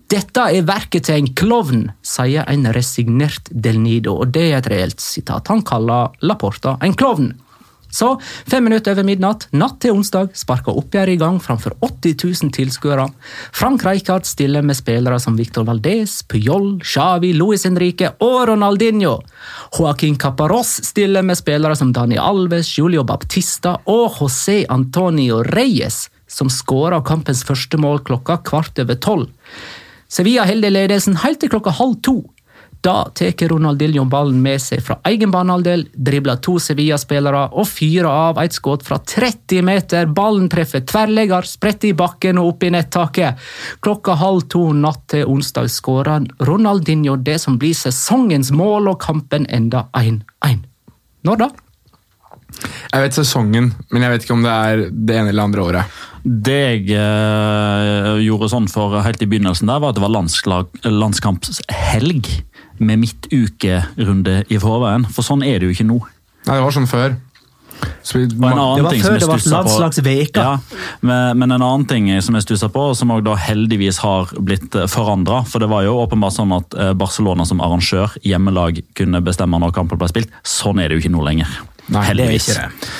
[0.09, 4.71] Dette er verket til en klovn, sier en resignert Del Nido, og det er et
[4.73, 5.53] reelt sitat.
[5.53, 7.35] Han kaller Laporta en klovn.
[7.91, 12.15] Så, fem minutter over midnatt, natt til onsdag, sparker oppgjøret i gang framfor 80
[12.45, 13.07] 000 tilskuere.
[13.55, 19.17] Frank Rijkaard stiller med spillere som Victor Valdez, Puyol, Xavi, Luis Henrique og Ronaldinho.
[19.73, 26.49] Joaquin Caparros stiller med spillere som Dani Alves, Julio Baptista og José Antonio Reyes, som
[26.53, 29.29] skåra kampens første mål klokka kvart over tolv.
[30.09, 32.19] Sevilla holder ledelsen helt til klokka halv to.
[32.81, 38.39] Da tar Ronaldinho ballen med seg fra egen banehalvdel, dribler to Sevilla-spillere og fyrer av
[38.39, 40.07] et skudd fra 30 meter.
[40.15, 43.49] Ballen treffer tverrlegger, spretter i bakken og opp i nettaket.
[43.83, 49.49] Klokka halv to natt til onsdag skårer Ronaldinho det som blir sesongens mål, og kampen
[49.51, 50.63] ender 1-1.
[51.27, 51.49] Når da?
[52.89, 55.99] jeg vet sesongen, men jeg vet ikke om det er det ene eller andre året.
[56.23, 60.15] Det jeg eh, gjorde sånn for helt i begynnelsen, der var at det var
[60.89, 62.31] landskampshelg
[62.79, 65.07] med midtukerunde i forveien.
[65.13, 65.99] For sånn er det jo ikke nå.
[66.47, 67.17] Nei, det var sånn før.
[68.03, 70.41] Så vi, Og en annen Det var ting før som det var landslagsveka.
[70.43, 74.33] Ja, men, men en annen ting som jeg stussa på, som også da heldigvis har
[74.35, 79.21] blitt forandra For det var jo åpenbart sånn at eh, Barcelona som arrangør, hjemmelag, kunne
[79.23, 80.33] bestemme når kampen ble spilt.
[80.43, 81.55] Sånn er det jo ikke nå lenger.
[81.87, 82.91] Nei, det er ikke det.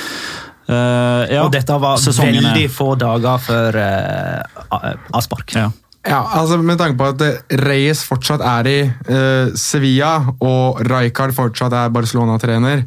[0.69, 5.55] Uh, ja, Og dette var sesongen er- veldig få dager før uh, avspark.
[5.57, 5.71] ja.
[6.07, 11.35] Ja, altså Med tanke på at eh, Reyes fortsatt er i uh, Sevilla, og Rijkaard
[11.35, 12.85] fortsatt er Barcelona-trener,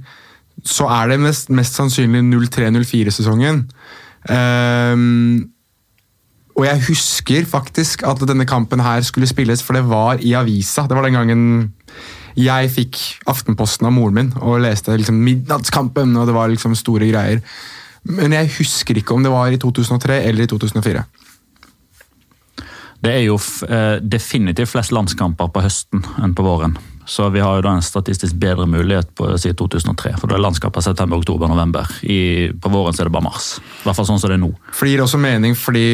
[0.64, 3.66] så er det mest, mest sannsynlig 03-04-sesongen.
[4.30, 5.50] Um,
[6.56, 10.86] og jeg husker faktisk at denne kampen her skulle spilles, for det var i avisa.
[10.86, 11.44] Det var den gangen
[12.38, 12.98] jeg fikk
[13.28, 17.42] Aftenposten av moren min og leste liksom Midnattskampen, og det var liksom store greier.
[18.08, 21.04] Men jeg husker ikke om det var i 2003 eller i 2004.
[23.02, 26.76] Det er jo f- eh, definitivt flest landskamper på høsten enn på våren.
[27.04, 30.12] Så vi har jo da en statistisk bedre mulighet på siden 2003.
[30.20, 31.88] For da er landskamper september, oktober, november.
[32.06, 33.56] I, på våren så er det bare mars.
[33.82, 34.52] I hvert fall sånn som det er nå.
[34.70, 35.86] For det gir også mening fordi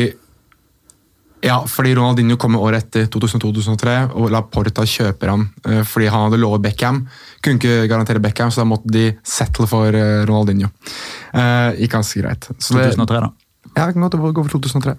[1.40, 6.40] ja, fordi Ronaldinho kommer året etter 2002-2003, og Laporta kjøper han eh, fordi han hadde
[6.42, 7.04] lovet Beckham.
[7.46, 10.68] Kunne ikke garantere Beckham, så da måtte de settle for eh, Ronaldinho.
[11.30, 12.48] Eh, gikk ganske greit.
[12.58, 13.30] Så det, 2003, da.
[13.76, 14.96] ja, det kan godt gå for 2003.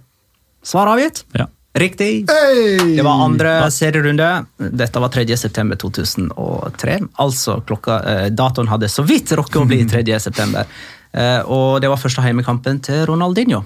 [0.72, 1.26] Svar avgitt?
[1.36, 1.50] Ja.
[1.78, 2.26] Riktig.
[2.26, 4.30] Det var andre serierunde.
[4.58, 5.26] Dette var 3.
[5.38, 6.96] september 2003.
[7.22, 10.04] Altså klokka eh, Datoen hadde så vidt rukket å bli 3.
[10.20, 10.66] september.
[11.14, 13.62] Eh, og det var første heimekampen til Ronaldinho.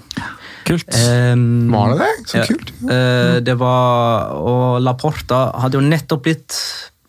[0.68, 0.88] Kult.
[0.96, 1.32] Eh,
[1.72, 2.12] Var det det?
[2.30, 2.70] Så kult.
[2.88, 6.56] eh, det var Og Laporta hadde jo nettopp blitt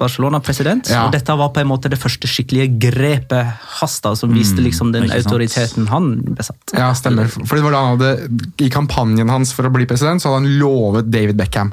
[0.01, 0.89] Barcelona-president.
[0.91, 1.05] Ja.
[1.05, 5.07] Og dette var på en måte det første skikkelige grepet hans, som viste liksom den
[5.07, 6.75] autoriteten han besatt.
[6.75, 7.31] Ja, stemmer.
[7.31, 10.43] For det var da han hadde, I kampanjen hans for å bli president så hadde
[10.43, 11.71] han lovet David Beckham.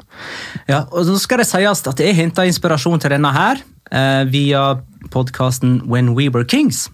[0.71, 4.65] Ja, og så skal det sies at jeg henta inspirasjon til denne her eh, via
[5.13, 6.87] podkasten When We Were Kings.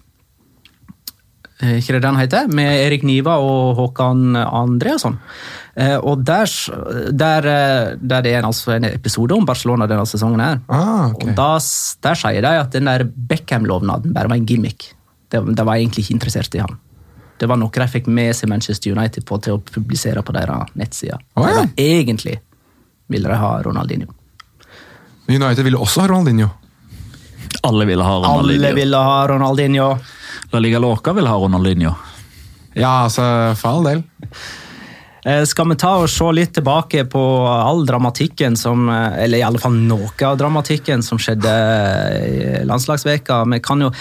[1.60, 2.50] Eh, ikke det den heter?
[2.56, 5.18] Med Erik Niva og Håkan Andreasson.
[5.76, 6.48] Eh, og der,
[7.12, 10.60] der, eh, der det er altså en episode om Barcelona denne sesongen her.
[10.68, 11.30] Ah, okay.
[11.30, 11.50] Og da,
[12.08, 14.94] der sier de at den der Beckham-lovnaden bare var en gimmick.
[15.30, 16.78] De, de var egentlig ikke interessert i han.
[17.40, 20.72] Det var noe de fikk med seg Manchester United på til å publisere på deres
[20.76, 21.20] nettsider.
[21.40, 21.64] Oh, ja.
[21.76, 22.36] Egentlig
[23.10, 24.12] ville de ha Ronaldinho.
[25.30, 26.48] United ville også ha Ronaldinho.
[27.62, 28.40] Alle ville ha Ronaldinho.
[28.40, 28.74] Alle Ronaldinho.
[28.80, 29.88] ville ha Ronaldinho.
[30.50, 31.94] La Liga Låka vil ha Ronaldinho.
[32.74, 33.22] Ja, altså,
[33.58, 34.02] for all del.
[35.24, 39.44] Eh, Skal vi ta og se litt tilbake på all dramatikken som eh, Eller i
[39.44, 41.52] alle fall noe av dramatikken som skjedde
[42.24, 43.42] i landslagsveka.
[43.52, 43.92] Vi kan jo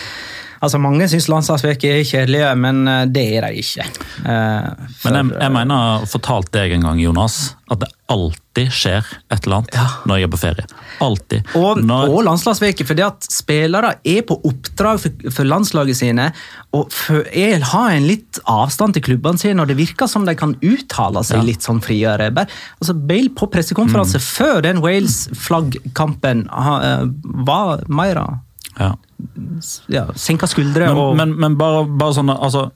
[0.62, 3.86] Altså, Mange syns landslagsveker er kjedelige, men eh, det er de ikke.
[4.26, 7.38] Eh, for, Men jeg, jeg mener, fortalt deg en gang, Jonas,
[7.70, 9.84] at det alltid skjer et eller annet Ja.
[10.10, 10.66] når jeg er på ferie.
[11.06, 11.52] Alltid.
[11.56, 16.32] Og, når, og landslagsveker, fordi at spillere er på oppdrag for, for landslaget sine
[16.76, 20.36] og for, er, har en litt avstand til klubbene sine, og det virker som de
[20.38, 21.46] kan uttale seg Ja.
[21.52, 22.32] litt sånn friere.
[22.34, 27.06] Altså Bale på pressekonferanse før den Wales-flaggkampen eh,
[27.46, 28.22] var mer
[28.80, 28.94] ja.
[29.92, 32.70] ja, senka skuldre Men, og men, men bare, bare sånne altså,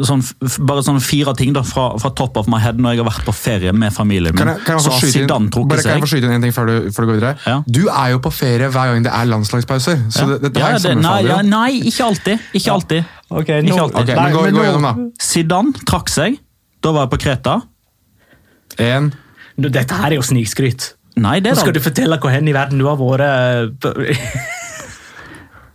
[0.00, 0.22] sånn,
[0.64, 3.24] bare sånne fire ting da, fra, fra top of my head når jeg har vært
[3.26, 6.04] på ferie med familien Kan jeg, kan jeg så har Zidane trukket bare, kan jeg
[6.06, 7.32] få skyte inn en ting før du, før du går videre?
[7.50, 7.56] Ja.
[7.66, 10.04] Du er jo på ferie hver gang det er landslagspauser.
[10.14, 10.28] Så Ja.
[10.30, 12.46] det, dette Ja, her det, nei, ja, nei, ikke alltid.
[12.60, 13.10] Ikke alltid.
[13.28, 13.98] Ok, Ikke alltid.
[14.04, 15.24] Okay, men gå, men gå nå- gjennom, da.
[15.26, 16.38] Zidane trakk seg.
[16.80, 17.58] Da var jeg på Kreta.
[18.80, 19.10] En.
[19.60, 20.92] Nå, Dette her er jo snikskryt.
[21.20, 24.56] Nei, det Nå er skal du fortelle hvor hen i verden du har vært.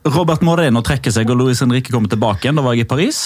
[0.05, 2.59] Robert Moreno trekker seg, og Luis Henrique kommer tilbake igjen.
[2.59, 3.25] Da var jeg i Paris.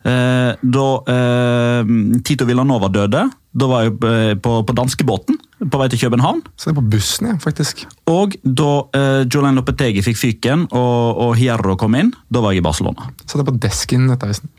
[0.00, 1.90] Eh, da eh,
[2.24, 6.40] Tito Villanova døde, da var jeg eh, på, på danskebåten på vei til København.
[6.56, 7.84] Så det er på bussen, ja, faktisk.
[8.08, 12.62] Og da eh, Julian Lopetegi fikk fyken og, og Hierro kom inn, da var jeg
[12.62, 13.10] i Barcelona.
[13.26, 14.56] Så det er på desken dette Nettavisen.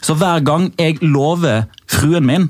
[0.00, 2.46] Så hver gang jeg lover fruen min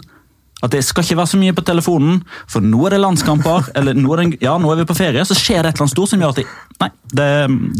[0.60, 3.96] at det skal ikke være så mye på telefonen, for nå er det landskamper, eller
[3.96, 5.94] nå er, det, ja, nå er vi på ferie, så skjer det et eller annet
[5.94, 6.50] stort som gjør at jeg,
[6.82, 6.90] nei,
[7.20, 7.30] det,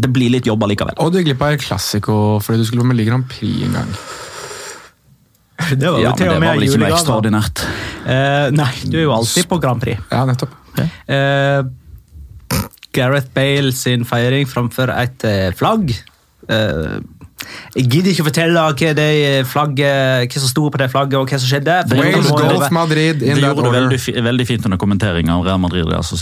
[0.01, 0.97] det blir litt jobb allikevel.
[1.03, 3.79] Og du gikk glipp av El Clásico fordi du skulle på Melodi Grand Prix en
[3.79, 3.93] gang.
[5.61, 7.61] Det var Ja, men det var vel ikke noe ekstraordinært.
[8.09, 10.01] Eh, nei, du er jo alltid på Grand Prix.
[10.09, 10.57] Ja, nettopp.
[10.81, 11.61] Eh,
[12.95, 15.93] Gareth Bale sin feiring framfor et eh, flagg.
[16.49, 16.97] Eh,
[17.75, 19.09] jeg gidder ikke å fortelle hva, det
[19.49, 21.77] flagget, hva som sto på det flagget, og hva som skjedde.
[21.91, 23.79] Wales, Golf, Madrid, in Det that gjorde det order.
[23.81, 26.19] veldig, veldig fint under kommenteringa av Real Madrid Altså.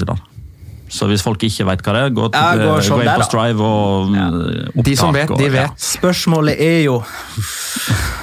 [0.89, 3.19] Så hvis folk ikke vet hva det er, gå, til, Ja, gå gå inn der,
[3.21, 3.27] på.
[3.29, 4.27] Strive og Ja.
[4.27, 5.51] eh, De som opptak vet, og- de ja.
[5.67, 5.77] vet.
[5.77, 7.03] Spørsmålet er jo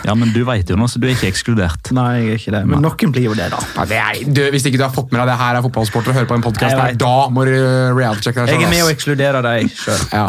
[0.07, 1.91] Ja, men du vet jo nå, så du er ikke ekskludert.
[1.93, 2.67] Nei, jeg er ikke det.
[2.67, 3.59] Men noen blir jo det, da.
[3.87, 6.29] Nei, du, hvis ikke du har fått med deg det her er fotballsporter og hører
[6.31, 7.55] på en podkast, da må du
[7.97, 8.97] reality-sjekke deg Jeg er med og selv.
[8.97, 10.05] ekskluderer deg sjøl.
[10.12, 10.27] Ja.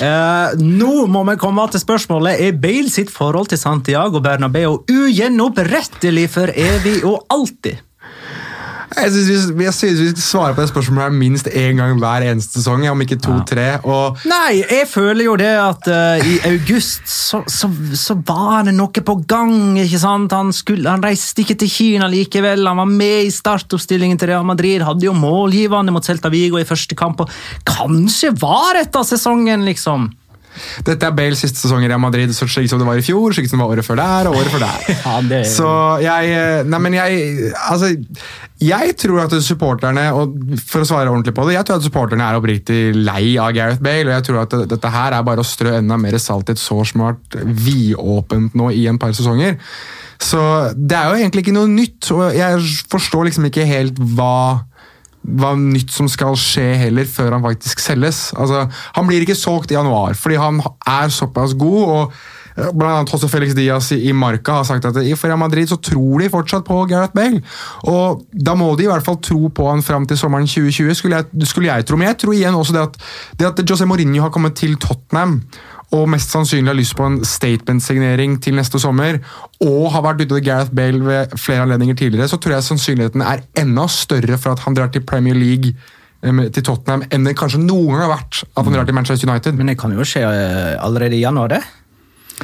[0.00, 2.40] uh, nå må vi komme til spørsmålet.
[2.40, 7.78] Er Bale sitt forhold til Santiago Bernabeu ugjenopprettelig for evig og alltid?
[8.96, 12.24] Jeg synes vi, jeg synes vi skal svare på det spørsmålet minst én gang hver
[12.24, 13.66] eneste sesong, om ikke to-tre.
[13.84, 18.74] og Nei, jeg føler jo det at uh, i august så, så, så var det
[18.78, 19.76] noe på gang.
[19.82, 20.32] ikke sant?
[20.32, 22.64] Han, skulle, han reiste ikke til Kina likevel.
[22.70, 24.86] Han var med i startoppstillingen til Real Madrid.
[24.86, 27.20] Hadde jo målgivende mot Celta Vigo i første kamp.
[27.24, 30.08] og Kanskje var dette sesongen, liksom.
[30.86, 33.34] Dette er Bales siste sesong i Real Madrid, så slik som det var i fjor,
[33.36, 34.86] slik som det var året før der og året før der.
[35.08, 35.68] Ja, det Så
[36.04, 37.90] jeg eh, Nei, men jeg Altså,
[38.62, 40.34] jeg tror at supporterne, og
[40.66, 43.82] for å svare ordentlig på det, jeg tror at supporterne er oppriktig lei av Gareth
[43.84, 46.56] Bale, og jeg tror at dette her er bare å strø enda mer salt i
[46.56, 49.58] et så smart har vært vidåpent nå i en par sesonger.
[50.18, 50.40] Så
[50.74, 54.64] det er jo egentlig ikke noe nytt, og jeg forstår liksom ikke helt hva
[55.22, 58.28] hva nytt som skal skje heller før han faktisk selges.
[58.38, 58.66] Altså,
[58.96, 61.80] han blir ikke solgt i januar, fordi han er såpass god.
[61.84, 62.12] og
[62.56, 65.80] eh, Blant annet Jose Felix Diaz i Marca har sagt at i Real Madrid så
[65.82, 67.42] tror de fortsatt på Gareth Bale.
[67.90, 71.20] Og Da må de i hvert fall tro på han fram til sommeren 2020, skulle
[71.20, 71.98] jeg, skulle jeg tro.
[71.98, 73.02] Men jeg tror igjen også det at,
[73.38, 75.42] det at José Mourinho har kommet til Tottenham
[75.94, 79.20] og mest sannsynlig har lyst på en statement-signering til neste sommer,
[79.64, 83.24] og har vært ute til Gareth Bale ved flere anledninger tidligere, så tror jeg sannsynligheten
[83.24, 85.72] er enda større for at han drar til Premier League
[86.22, 89.30] eh, til Tottenham enn det kanskje noen gang har vært at han drar til Manchester
[89.30, 89.56] United.
[89.56, 91.62] Men det kan jo skje eh, allerede i januar, det.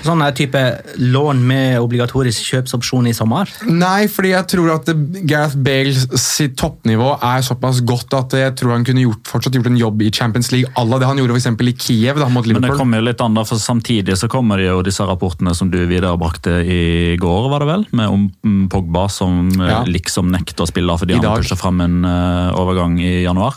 [0.03, 0.61] Sånn her type
[0.99, 3.51] lån med obligatorisk kjøpsopsjon i sommer?
[3.70, 4.90] Nei, fordi jeg tror at
[5.22, 9.70] Gareth Bale sitt toppnivå er såpass godt at jeg tror han kunne gjort, fortsatt gjort
[9.70, 12.47] en jobb i Champions League à la det han gjorde for i Kiev da, mot
[12.47, 15.70] Men det kommer jo litt an, for samtidig så kommer det jo disse rapportene som
[15.70, 16.82] du viderebrakte i
[17.20, 17.86] går, var det vel?
[17.95, 19.82] Med om mm, Pogba som eh, Ja.
[19.86, 23.55] liksom nekter å spille fordi han har fram en eh, overgang i januar.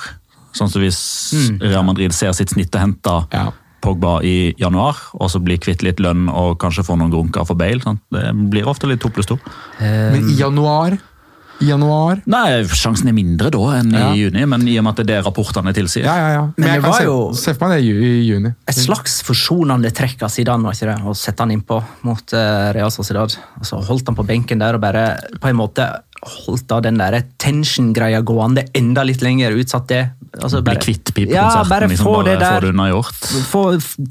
[0.56, 1.00] Sånn som hvis
[1.62, 3.50] Real Madrid ser sitt snitt og henter Ja.
[3.82, 7.56] Pogba i januar, og så blir kvitt litt lønn og kanskje får noen grunker for
[7.60, 7.80] Bale.
[7.84, 8.02] Sant?
[8.12, 9.38] Det blir ofte litt to pluss to.
[9.80, 10.98] Men i januar
[11.60, 14.12] I januar Nei, Sjansen er mindre da enn Ja.
[14.14, 16.04] i juni, men i og med at det er det rapportene tilsier.
[16.06, 16.42] Ja, ja, ja.
[16.42, 18.52] Men, Men jeg det kan var se, jo- se for meg det i, juni.
[18.68, 20.98] Et slags forsonende trekk av Zidane, var ikke det?
[21.10, 23.34] Å sette han innpå mot eh, Real Sociedad.
[23.58, 25.88] Altså, holdt han på benken der og bare på en måte
[26.22, 29.58] holdt da den der tension-greia gående enda litt lenger.
[29.58, 30.04] Utsatt det.
[30.44, 32.72] Altså, Bli kvitt kvitt Ja, bare liksom, få det bare
[33.48, 33.64] få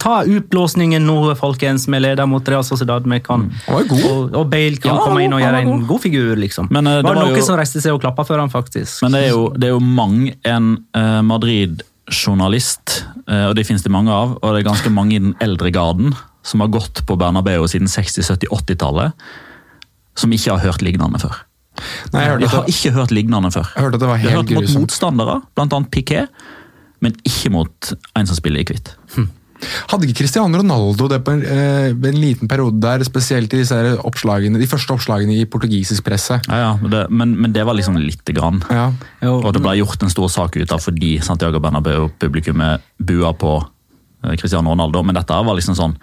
[0.02, 3.06] ta utblåsningen nå, folkens, med leder mot Real Sociedad.
[3.06, 3.92] Vi kan, god.
[4.10, 6.70] og, og Bale kan Ja, komme inn og gjøre en god figur, liksom.
[6.70, 9.02] Men, uh, det var var noen jo- som reiste seg og klappa for han, faktisk.
[9.06, 13.84] Men det er jo, det er jo mange en uh, Madrid-journalist, uh, og det finnes
[13.86, 16.14] det mange av, og det er ganske mange i den eldre garden
[16.46, 19.28] som har gått på Bernabeu siden 60-, 70-, 80-tallet,
[20.16, 21.42] som ikke har hørt lignende før.
[22.12, 23.72] Nei, jeg hørte, De har det, ikke hørt lignende før.
[23.74, 24.86] jeg hørte at det var De har hørt mot grusomt.
[24.86, 25.80] motstandere, bl.a.
[25.90, 26.46] Piquet,
[27.04, 28.94] men ikke mot en som spiller i hvitt.
[29.88, 33.76] Hadde ikke Cristiano Ronaldo det på en, eh, en liten periode der, spesielt i disse
[34.04, 36.36] oppslagene, de første oppslagene i portugisisk presse?
[36.48, 38.60] Ja, ja, men, det, men, men det var liksom lite grann.
[38.68, 38.90] Ja.
[39.30, 43.54] Og det ble gjort en stor sak ut av fordi Santiago Bernabeu-publikummet bua på
[44.24, 45.96] eh, Cristiano Ronaldo, men dette var liksom sånn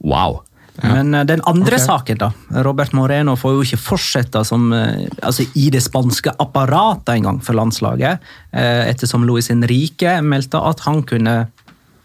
[0.00, 0.40] wow.
[0.80, 1.86] Men eh, den andre okay.
[1.86, 2.30] saken, da.
[2.64, 7.58] Robert Moreno får jo ikke fortsette som, eh, altså i det spanske apparatet engang for
[7.58, 11.36] landslaget, eh, ettersom Luis Henrique meldte at han kunne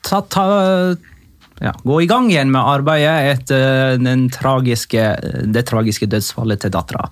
[0.07, 0.47] ta, ta,
[1.63, 5.09] ja, gå i gang igjen med arbeidet etter den tragiske,
[5.47, 7.07] det tragiske dødsfallet til dattera.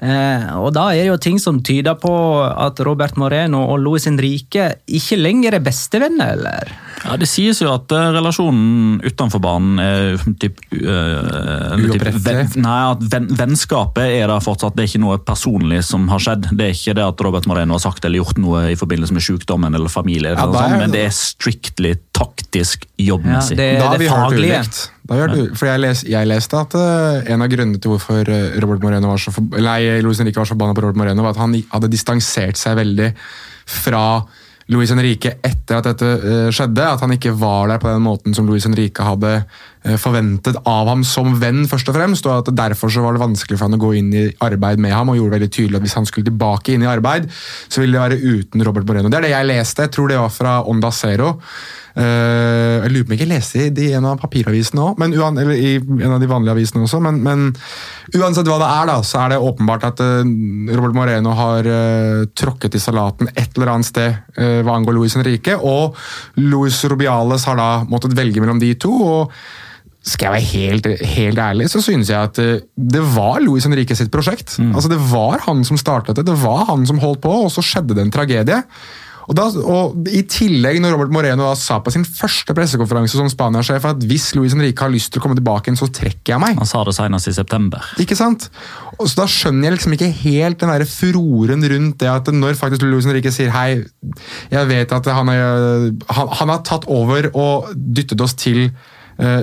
[0.00, 2.10] Eh, og da er det jo ting som tyder på
[2.48, 6.70] at Robert Moreno og Luis Henrique ikke lenger er bestevenner, eller?
[7.04, 12.78] Ja, Det sies jo at eh, relasjonen utenfor banen er typ, uh, typ ven, Nei,
[12.94, 14.76] at ven, vennskapet er der fortsatt.
[14.76, 16.48] Det er ikke noe personlig som har skjedd.
[16.56, 19.24] Det er ikke det at Robert Moreno har sagt eller gjort noe i forbindelse med
[19.26, 23.56] sykdommen eller familie, eller Ja, sånt, men det er strictly taktisk jobbmessig.
[23.56, 24.62] Ja, det- det, har det er faglige.
[25.10, 28.84] Vi for jeg, les, jeg leste at eh, en av grunnene til hvorfor eh, Robert
[28.84, 31.42] Moreno var så for, nei, Luis Henrique var så forbanna på Robert Moreno, var at
[31.42, 33.10] han hadde distansert seg veldig
[33.70, 34.04] fra
[34.70, 36.86] Luis Henrique etter at dette eh, skjedde.
[36.86, 39.40] At han ikke var der på den måten som Luis Henrique hadde
[40.00, 42.28] forventet av ham som venn, først og fremst.
[42.28, 44.94] Og at derfor så var det vanskelig for han å gå inn i arbeid med
[44.94, 47.28] ham, og gjorde veldig tydelig at hvis han skulle tilbake inn i arbeid,
[47.68, 49.12] så ville det være uten Robert Moreno.
[49.12, 49.86] Det er det jeg leste.
[49.88, 51.36] Jeg tror det var fra Onda Zero.
[51.90, 55.50] Uh, jeg lurer på om jeg ikke leste det i en av papiravisene òg, eller
[55.56, 57.00] i en av de vanlige avisene også.
[57.02, 57.48] Men, men
[58.14, 60.20] uansett hva det er, da, så er det åpenbart at uh,
[60.70, 65.16] Robert Moreno har uh, tråkket i salaten et eller annet sted eh, hva angår Luis
[65.18, 65.56] Henrique.
[65.56, 65.96] Og
[66.38, 68.92] Luis Rubiales har da måttet velge mellom de to.
[68.92, 69.34] og
[70.00, 73.96] skal jeg være helt, helt ærlig, så synes jeg at eh, det var Luis Henrique
[73.96, 74.56] sitt prosjekt.
[74.72, 77.64] Altså Det var han som startet det, det var han som holdt på, og så
[77.64, 78.62] skjedde det en tragedie.
[79.30, 83.28] Og, da, og I tillegg, når Robert Moreno da sa på sin første pressekonferanse som
[83.30, 86.42] Spania-sjef at hvis Luis Henrique har lyst til å komme tilbake igjen, så trekker jeg
[86.42, 86.58] meg.
[86.58, 87.92] Han sa det senest i september.
[88.02, 88.48] Ikke sant?
[88.96, 92.58] Og så Da skjønner jeg liksom ikke helt den der furoren rundt det at når
[92.58, 93.84] faktisk Luis Henrique sier hei,
[94.50, 98.72] jeg vet at han, er, han, han har tatt over og dyttet oss til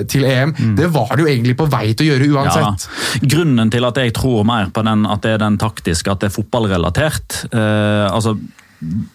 [0.10, 0.54] til EM.
[0.78, 2.86] Det var det jo egentlig på vei til å gjøre uansett.
[2.88, 3.32] Ja.
[3.36, 6.32] Grunnen til at jeg tror mer på den, at det er den taktiske, at det
[6.32, 8.38] er fotballrelatert eh, altså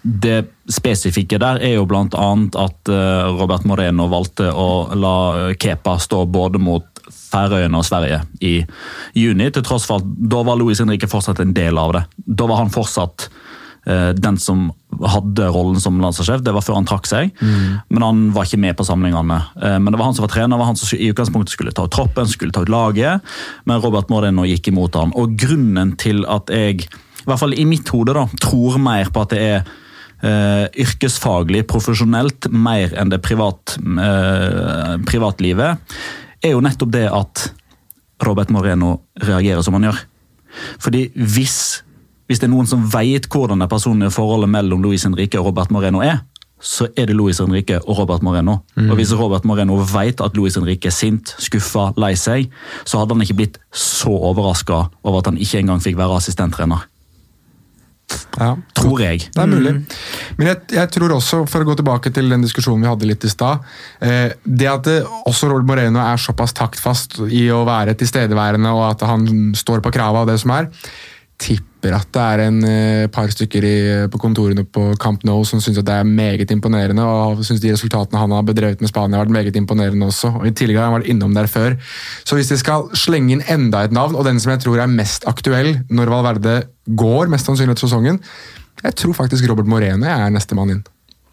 [0.02, 0.38] det
[0.70, 6.58] spesifikke der er jo annet at eh, Robert Moreno valgte å la Kepa stå både
[6.58, 6.88] mot
[7.32, 8.58] Færøyene og Sverige i
[9.16, 12.02] juni, til tross for at da var Louis Henrique fortsatt en del av det.
[12.26, 13.41] Da var han fortsatt eh,
[13.84, 14.68] den som
[15.02, 16.42] hadde rollen som landslagssjef.
[16.44, 19.38] Det var før han trakk seg, men han var ikke med på samlingene.
[19.58, 21.88] Eh, Men det var han som var trener, var han som i utgangspunktet skulle ta
[21.88, 23.20] ut troppen, skulle ta ut laget,
[23.66, 25.10] men Robert Moreno gikk imot han.
[25.18, 29.24] Og grunnen til at jeg, i hvert fall i mitt hode, da, tror mer på
[29.26, 29.64] at det er
[30.22, 35.82] Uh, yrkesfaglig, profesjonelt, mer enn det privat, uh, privatlivet,
[36.38, 37.48] er jo nettopp det at
[38.22, 39.98] Robert Moreno reagerer som han gjør.
[40.78, 41.82] Fordi hvis,
[42.32, 45.72] hvis det er noen som vet hvordan det personlige forholdet mellom Luis Henrique og Robert
[45.74, 46.22] Moreno er,
[46.62, 48.60] så er det Luis Henrique og Robert Moreno.
[48.78, 52.52] Og Hvis Robert Moreno vet at Luis Henrique er sint, skuffa, lei seg,
[52.86, 56.86] så hadde han ikke blitt så overraska over at han ikke engang fikk være assistenttrener.
[58.36, 58.56] Ja.
[58.76, 59.26] tror jeg.
[59.32, 59.72] Det er mulig.
[60.36, 63.24] Men jeg, jeg tror også, for å gå tilbake til den diskusjonen vi hadde litt
[63.24, 63.62] i stad
[64.04, 68.84] eh, Det at det, også Robert Moreno er såpass taktfast i å være tilstedeværende, og
[68.90, 70.68] at han står på krava og det som er,
[71.82, 73.76] tipper at det er en eh, par stykker i,
[74.10, 78.18] på kontorene på Camp Nou som syns det er meget imponerende, og syns de resultatene
[78.18, 80.30] han har bedrevet med Spania har vært meget imponerende også.
[80.38, 81.76] og I tillegg har han vært innom der før.
[82.24, 84.90] Så hvis de skal slenge inn enda et navn, og den som jeg tror er
[84.90, 86.56] mest aktuell når Valverde
[86.86, 88.22] går, mest sannsynlig etter sesongen,
[88.82, 90.84] jeg tror faktisk Robert Moreno er nestemann inn.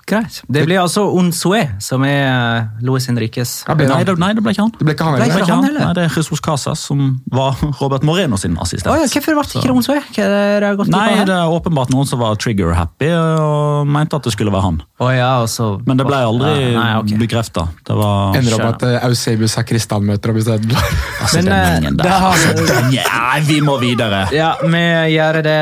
[0.09, 0.39] Greit.
[0.49, 4.53] Det blir altså Onsue, som er eh, Luis Henriques Ja, Nei, det, nei, det ble
[4.55, 4.71] ikke han.
[4.79, 5.45] Det ble ikke han Ble Det, heller.
[5.45, 5.85] ikke han heller?
[5.85, 8.89] Nei, det er Jesus Casas som var Robert Moreno sin assistent.
[8.91, 9.99] Oh, ja, Hvorfor ble ikke Onsue?
[10.15, 10.25] Det
[10.65, 14.51] har gått Nei, det er åpenbart noen som var trigger-happy og mente at det skulle
[14.53, 14.81] være han.
[14.99, 17.13] Oh, ja, også, Men det ble aldri Ja, nei, ok.
[17.21, 17.67] bekrefta.
[17.87, 20.73] Det var Ender opp at uh, Eusebius Sakristan møter opp isteden.
[21.21, 22.09] altså, Men, den eh, gjengen der.
[22.09, 24.25] har- Altså, den, ja, vi må videre!
[24.35, 24.83] Ja, vi
[25.13, 25.57] gjør det.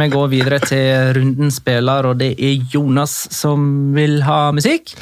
[0.00, 4.94] Vi går videre til rundens spiller, og det er Jonas som vil ha musikk.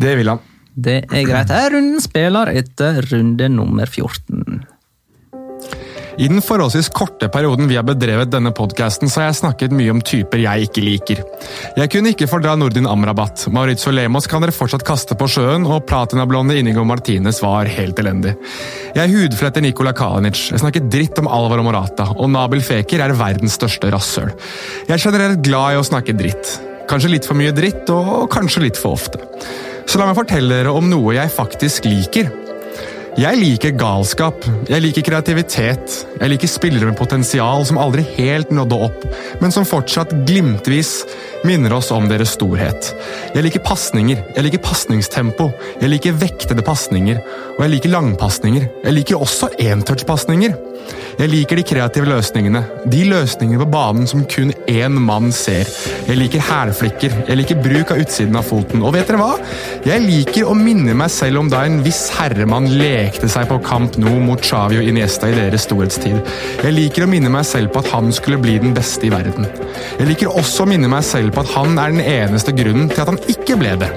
[0.00, 0.42] Det vil han.
[0.74, 1.52] Det er greit.
[1.54, 4.64] Her runden spiller etter runde nummer 14.
[6.14, 9.90] I den forholdsvis korte perioden vi har bedrevet denne podcasten, så har jeg snakket mye
[9.90, 11.22] om typer jeg ikke liker.
[11.78, 13.48] Jeg kunne ikke fordra Nordin Amrabat.
[13.54, 18.36] Maurizio Lemos kan dere fortsatt kaste på sjøen, og platinablonde Inigo Martinez var helt elendig.
[18.94, 20.52] Jeg hudfletter Nikola Kalinic.
[20.52, 24.30] Jeg snakker dritt om Alvaro Morata, og Nabil Feker er verdens største rasshøl.
[24.86, 26.54] Jeg er generelt glad i å snakke dritt.
[26.90, 29.20] Kanskje litt for mye dritt, og kanskje litt for ofte.
[29.88, 32.30] Så la meg fortelle dere om noe jeg faktisk liker.
[33.14, 38.78] Jeg liker galskap, jeg liker kreativitet, jeg liker spillere med potensial som aldri helt nådde
[38.88, 39.04] opp,
[39.38, 41.04] men som fortsatt glimtvis
[41.44, 42.90] minner oss om deres storhet.
[43.34, 47.20] Jeg liker pasninger, jeg liker pasningstempo, jeg liker vektede pasninger,
[47.56, 48.68] og jeg liker langpasninger.
[48.84, 50.56] Jeg liker også entouch-pasninger.
[51.14, 55.68] Jeg liker de kreative løsningene, de løsningene på banen som kun én mann ser.
[56.08, 59.36] Jeg liker hælflikker, jeg liker bruk av utsiden av foten, og vet dere hva?
[59.86, 63.98] Jeg liker å minne meg selv om da en viss herremann lekte seg på Camp
[64.02, 66.18] Nou mot Xavi og Iniesta i deres storhetstid.
[66.64, 69.46] Jeg liker å minne meg selv på at han skulle bli den beste i verden.
[70.00, 73.02] Jeg liker også å minne meg selv på at han er den eneste grunnen til
[73.04, 73.90] at han ikke ble det.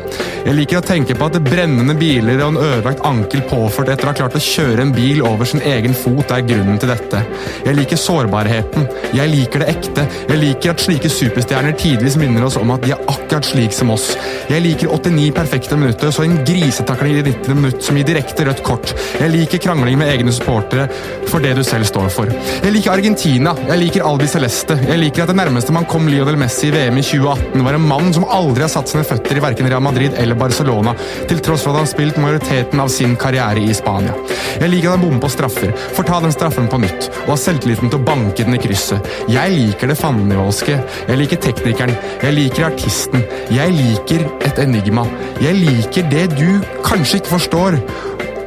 [0.47, 4.11] Jeg liker å tenke på at brennende biler og en ødelagt ankel påført etter å
[4.13, 7.19] ha klart å kjøre en bil over sin egen fot er grunnen til dette.
[7.65, 8.85] Jeg liker sårbarheten.
[9.17, 10.05] Jeg liker det ekte.
[10.29, 13.91] Jeg liker at slike superstjerner tidvis minner oss om at de er akkurat slik som
[13.91, 14.13] oss.
[14.47, 18.63] Jeg liker 89 perfekte minutter, så en grisetakling i 90 minutt som gir direkte rødt
[18.63, 18.95] kort.
[19.19, 20.87] Jeg liker krangling med egne supportere
[21.27, 22.31] for det du selv står for.
[22.63, 23.51] Jeg liker Argentina.
[23.67, 24.79] Jeg liker Albi Celeste.
[24.87, 27.87] Jeg liker at det nærmeste man kom Lionel Messi i VM i 2018, var en
[27.87, 30.93] mann som aldri har satt sine føtter i verken Real Madrid eller Barcelona,
[31.29, 34.15] til tross for at han har spilt majoriteten av sin karriere i Spania.
[34.57, 37.41] Jeg liker at han bommer på straffer, får ta den straffen på nytt, og har
[37.41, 39.11] selvtilliten til å banke den i krysset.
[39.31, 40.77] Jeg liker det fandenivoldske.
[41.09, 41.95] Jeg liker teknikeren.
[42.23, 43.25] Jeg liker artisten.
[43.53, 45.05] Jeg liker et enigma.
[45.43, 47.79] Jeg liker det du kanskje ikke forstår.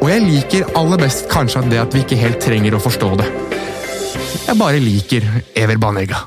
[0.01, 3.31] Og jeg liker aller best kanskje det at vi ikke helt trenger å forstå det.
[4.47, 6.25] Jeg bare liker Ever Banega.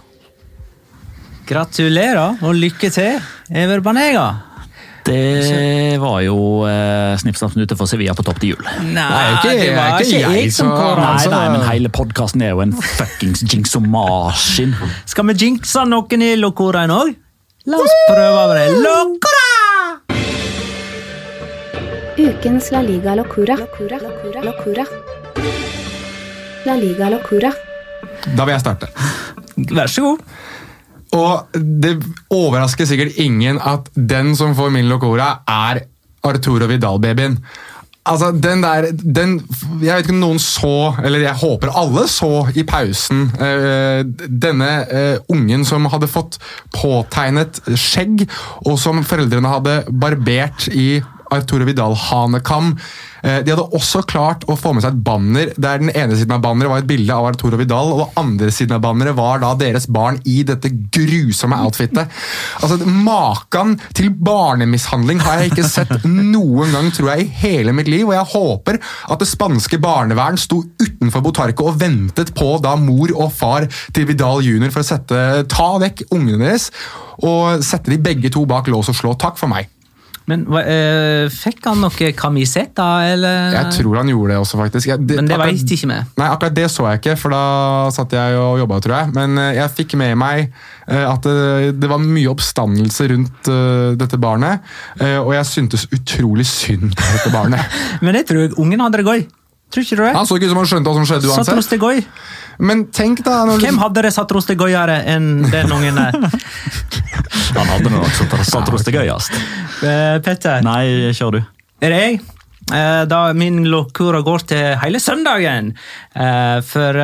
[1.48, 3.20] Gratulerer og lykke til,
[3.52, 4.26] Ever Banega.
[5.04, 8.62] Det var jo eh, snipp snapp for Sevilla på topp til jul.
[8.96, 11.30] Nei, ikke- det var ikke ikke jeg jeg som kom Nei, altså.
[11.34, 14.72] nei, men hele podkasten er jo en fuckings jinxomaskin.
[15.06, 17.12] Skal vi jinxe noen i Locoraen òg?
[17.66, 18.68] La oss prøve med det.
[18.86, 19.50] Locora!
[22.24, 23.58] Ukens La Liga Locora.
[26.66, 27.52] La Liga Locora.
[28.38, 28.88] Da vil jeg starte.
[29.70, 30.20] Vær så god.
[31.14, 31.98] Og det
[32.34, 35.86] overrasker sikkert ingen at den som får min locora, er
[36.24, 37.38] Arturo Vidal-babyen.
[38.04, 39.38] Altså, den der den,
[39.82, 44.72] Jeg vet ikke om noen så, eller jeg håper alle så i pausen, øh, denne
[44.92, 46.36] øh, ungen som hadde fått
[46.76, 48.26] påtegnet skjegg,
[48.68, 51.00] og som foreldrene hadde barbert i
[51.40, 52.74] Arturo Vidal-hanekam.
[53.24, 56.36] Eh, De hadde også klart å få med seg et banner der den ene siden
[56.36, 59.40] av banneret var et bilde av Arturo Vidal, og den andre siden av banneret var
[59.44, 62.12] da deres barn i dette grusomme outfitet.
[62.62, 67.90] Altså, Maken til barnemishandling har jeg ikke sett noen gang tror jeg, i hele mitt
[67.92, 68.80] liv, og jeg håper
[69.10, 74.08] at det spanske barnevern sto utenfor Botarco og ventet på da mor og far til
[74.10, 74.70] Vidal jr.
[74.74, 76.70] for å sette, ta vekk ungene deres
[77.24, 79.14] og sette de begge to bak lås og slå.
[79.20, 79.70] Takk for meg.
[80.30, 83.04] Men eh, Fikk han noe kamisett, da?
[83.12, 83.56] Eller?
[83.58, 84.88] Jeg tror han gjorde det også, faktisk.
[84.94, 86.00] Jeg, Men det akkurat- ikke vi.
[86.22, 87.44] Nei, akkurat det så jeg ikke, for da
[87.96, 89.14] satt jeg og jobba, tror jeg.
[89.18, 90.46] Men eh, jeg fikk med meg
[90.88, 94.64] eh, at det, det var mye oppstandelse rundt uh, dette barnet.
[95.04, 97.80] Og jeg syntes utrolig synd på dette barnet.
[98.06, 99.26] Men jeg tror ungen hadde det gøy.
[99.74, 100.14] Tror ikke du det?
[100.14, 101.80] Han så ikke ut som han skjønte hva som skjedde uansett.
[101.82, 102.04] Goy.
[102.62, 106.14] Men tenk da når du- Hvem hadde det satt rostegøyere enn den ungen der?
[107.58, 109.34] Han hadde nok satt satt oss det gøyest.
[109.86, 111.42] Eh, Petter, Nei, kjør du.
[111.82, 112.22] er det jeg?
[112.72, 115.74] Uh, Da min lokura går til hele søndagen.
[116.16, 117.02] Uh, For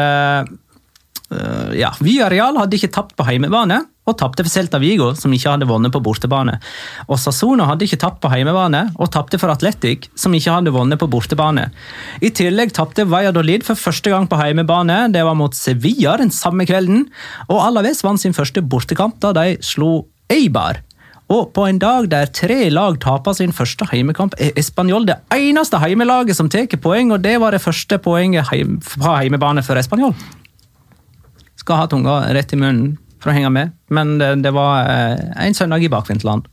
[1.77, 5.69] ja, Villarreal hadde ikke tapt på heimebane, og tapte for Celta Vigo, som ikke hadde
[5.69, 6.57] vunnet på bortebane.
[7.07, 10.99] Og Sassona hadde ikke tapt på heimebane, og tapte for Atletic, som ikke hadde vunnet
[11.01, 11.69] på bortebane.
[12.21, 16.67] I tillegg tapte Valladolid for første gang på heimebane, det var mot Sevilla den samme
[16.69, 17.07] kvelden,
[17.47, 20.83] og Alaves vant sin første bortekamp da de slo Eibar.
[21.29, 25.77] Og på en dag der tre lag taper sin første heimekamp, er Español det eneste
[25.77, 30.15] heimelaget som tar poeng, og det var det første poenget heim, på heimebane for Español.
[31.59, 35.27] Skal ha tunga rett i munnen for å henge med, men det, det var eh,
[35.45, 36.47] en søndag i bakvinterland.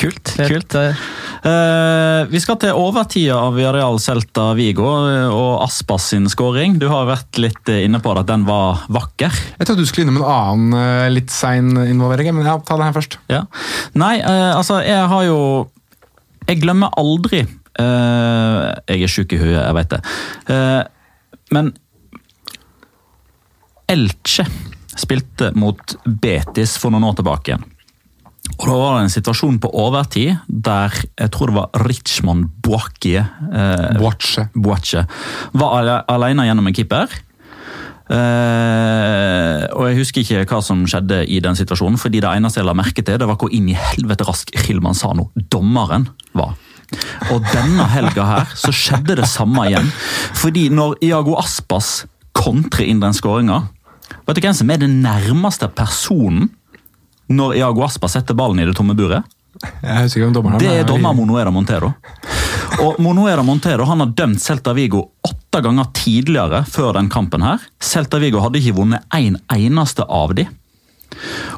[0.00, 0.36] Kult.
[0.36, 0.76] Kult.
[0.80, 1.08] eh,
[1.40, 6.74] Eh, vi skal til overtida av Villarreal Celta Vigo og Aspas sin scoring.
[6.80, 9.32] Du har vært litt inne på det, at den var vakker.
[9.56, 12.96] Jeg trodde du skulle innom en annen litt sein involvering, men ja, ta den her
[12.96, 13.16] først.
[13.32, 13.46] Ja.
[13.96, 15.38] Nei, uh, altså, jeg har jo
[16.48, 20.00] Jeg glemmer aldri uh, Jeg er sjuk i huet, jeg veit det.
[20.50, 20.82] Eh,
[21.54, 21.72] men
[23.90, 24.44] Elche
[25.00, 27.66] spilte mot Betis for noen år tilbake igjen.
[28.60, 33.22] Og Da var det en situasjon på overtid der jeg tror det var Richmond Boakie
[33.22, 33.98] eh.
[34.54, 35.04] Boache
[35.56, 37.12] var alene gjennom en keeper.
[38.10, 42.66] Eh, og Jeg husker ikke hva som skjedde i den situasjonen, fordi det eneste jeg
[42.66, 46.56] la merke til, det var hvor inn i helvete rask Hilmansano, dommeren, var.
[47.30, 49.86] Og denne helga her så skjedde det samme igjen.
[50.40, 52.00] Fordi når Iago Aspas
[52.34, 53.62] kontrer inn den skåringa
[54.26, 56.50] Vet du hvem som er den nærmeste personen
[57.30, 59.26] når Iago Aspa setter ballen i det tomme buret?
[59.82, 61.92] Jeg husker ikke om dommeren Det er dommer Monoera Montero.
[62.80, 67.42] Og Monoera Montero han har dømt Celta Vigo åtte ganger tidligere før den kampen.
[67.42, 67.58] her.
[67.82, 70.46] Celta Vigo hadde ikke vunnet en eneste av de.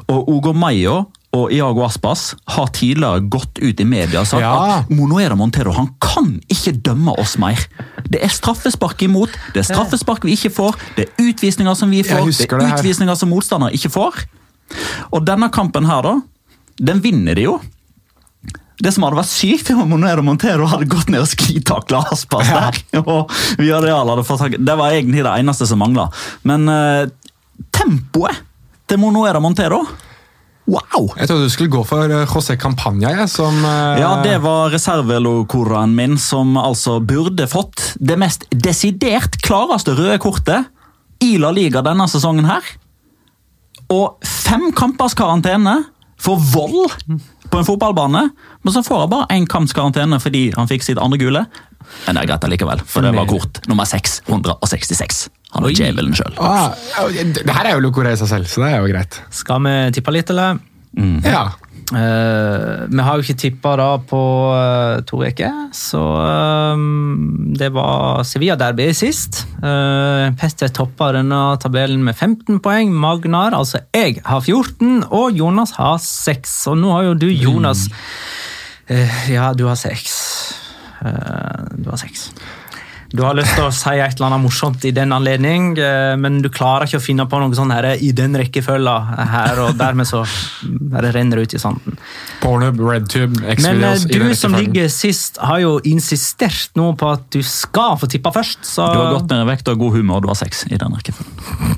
[0.09, 1.03] Og Ugo Mayo
[1.33, 4.53] og Iago Aspas har tidligere gått ut i media og sagt Ja.
[4.83, 7.57] at Monoera Montero han kan ikke dømme oss mer.
[8.05, 12.03] Det er straffespark imot, det er straffespark vi ikke får, det er utvisninger som vi
[12.05, 14.21] får, det er utvisninger som motstandere ikke får.
[15.11, 16.13] Og denne kampen her, da,
[16.77, 17.59] den vinner de jo.
[18.83, 22.69] Det som hadde vært sykt, om Monero Montero hadde gått ned og sklitakla Aspas Ja.
[22.69, 23.01] der.
[23.09, 26.07] Og Villarreal hadde fått tak Det var egentlig det eneste som mangla.
[26.43, 27.05] Men uh,
[27.71, 28.41] tempoet
[28.89, 29.83] til Monero Montero
[30.63, 31.09] Wow!
[31.17, 33.99] Jeg trodde du skulle gå for eh, José Campagna, jeg, som uh...
[33.99, 40.69] Ja, det var reservelokoraen min, som altså burde fått det mest desidert klareste røde kortet
[41.23, 42.63] i La Liga denne sesongen her.
[43.91, 45.81] Og fem kampers karantene
[46.23, 46.87] for vold
[47.51, 48.29] på en fotballbane.
[48.63, 51.45] Men så får han bare én kamps karantene fordi han fikk sitt andre gule.
[52.05, 55.25] Men det er greit allikevel, for det var kort nummer 666.
[55.53, 56.37] Han var er djevelen sjøl.
[56.41, 56.71] ah,
[57.11, 59.19] det, her er jo Locore i seg selv, så det er jo greit.
[59.35, 60.57] Skal vi tippe litt, eller?
[61.27, 61.51] Ja.
[61.93, 64.19] Uh, vi har jo ikke tippa da på
[64.55, 66.83] uh, to uker, så eh,
[67.59, 69.43] det var Sevilla-derby sist.
[69.59, 72.93] Uh, Petter toppa denne tabellen med 15 poeng.
[72.95, 76.55] Magnar, altså jeg, har 14, og Jonas har 6.
[76.71, 77.99] Og nå har jo du, Jonas eh,
[79.29, 80.11] Ja, du har sex.
[81.03, 82.29] du har sex.
[83.13, 86.39] Du har lyst til å si et eller annet morsomt i den anledning, eh, men
[86.41, 88.93] du klarer ikke å finne på noe sånn her i den rekkefølga
[89.29, 90.23] her, og dermed så
[90.65, 91.99] bare renner det ut i sanden.
[92.41, 97.11] Pornhub, RedTube, Men eh, i du den som ligger sist, har jo insistert nå på
[97.13, 99.99] at du skal få tippa først, så Du har gått ned i vekt og god
[99.99, 101.77] humor, og du har sex i den rekkefølgen.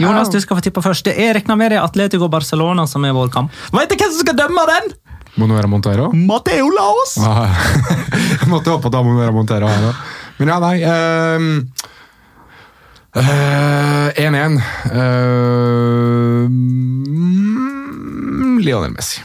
[0.00, 1.04] Jonas, du skal få tippa først.
[1.04, 3.52] Det er regna med det er Atletico Barcelona som er vår kamp.
[3.76, 4.96] Vet du hvem som skal dømme den?
[5.36, 6.10] Monoera Montero?
[6.12, 7.16] Mateo Laos!
[7.20, 7.52] Ah,
[8.40, 9.98] jeg måtte håpe at det var Monoera Montero her òg.
[10.36, 11.50] Men ja, nei ehm,
[13.16, 14.56] eh, 1-1.
[14.92, 16.48] uh,
[18.64, 19.20] Lionel Messi.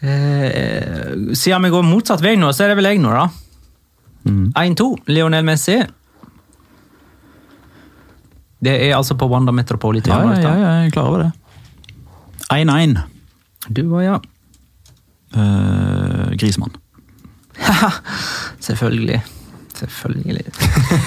[0.00, 3.28] Eh, siden vi går motsatt vei nå, så er det vel jeg nå, da.
[4.28, 5.78] 1-2, Lionel Messi.
[8.58, 10.32] Det er altså på Wanda Metropolitan.
[10.32, 11.32] ja, ja, ja, jeg er klar over det.
[12.48, 12.98] 1-1.
[13.68, 14.18] Du var, ja.
[15.36, 16.72] Uh, Grismann.
[18.66, 19.22] Selvfølgelig.
[19.78, 20.44] Selvfølgelig.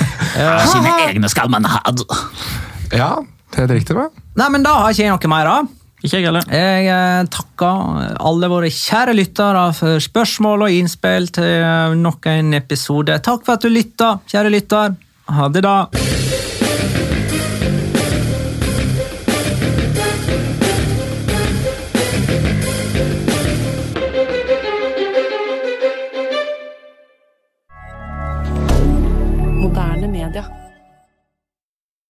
[0.72, 1.82] Sine egne skal man ha.
[2.94, 3.14] Ja,
[3.58, 3.98] helt riktig.
[3.98, 4.08] Hva?
[4.40, 5.78] Nei, men da har ikke jeg noe mer, da.
[6.02, 6.46] Ikke jeg heller.
[6.50, 12.56] Jeg eh, takker alle våre kjære lyttere for spørsmål og innspill til eh, nok en
[12.58, 13.20] episode.
[13.22, 14.96] Takk for at du lytta, kjære lytter.
[15.32, 15.76] Ha det, da.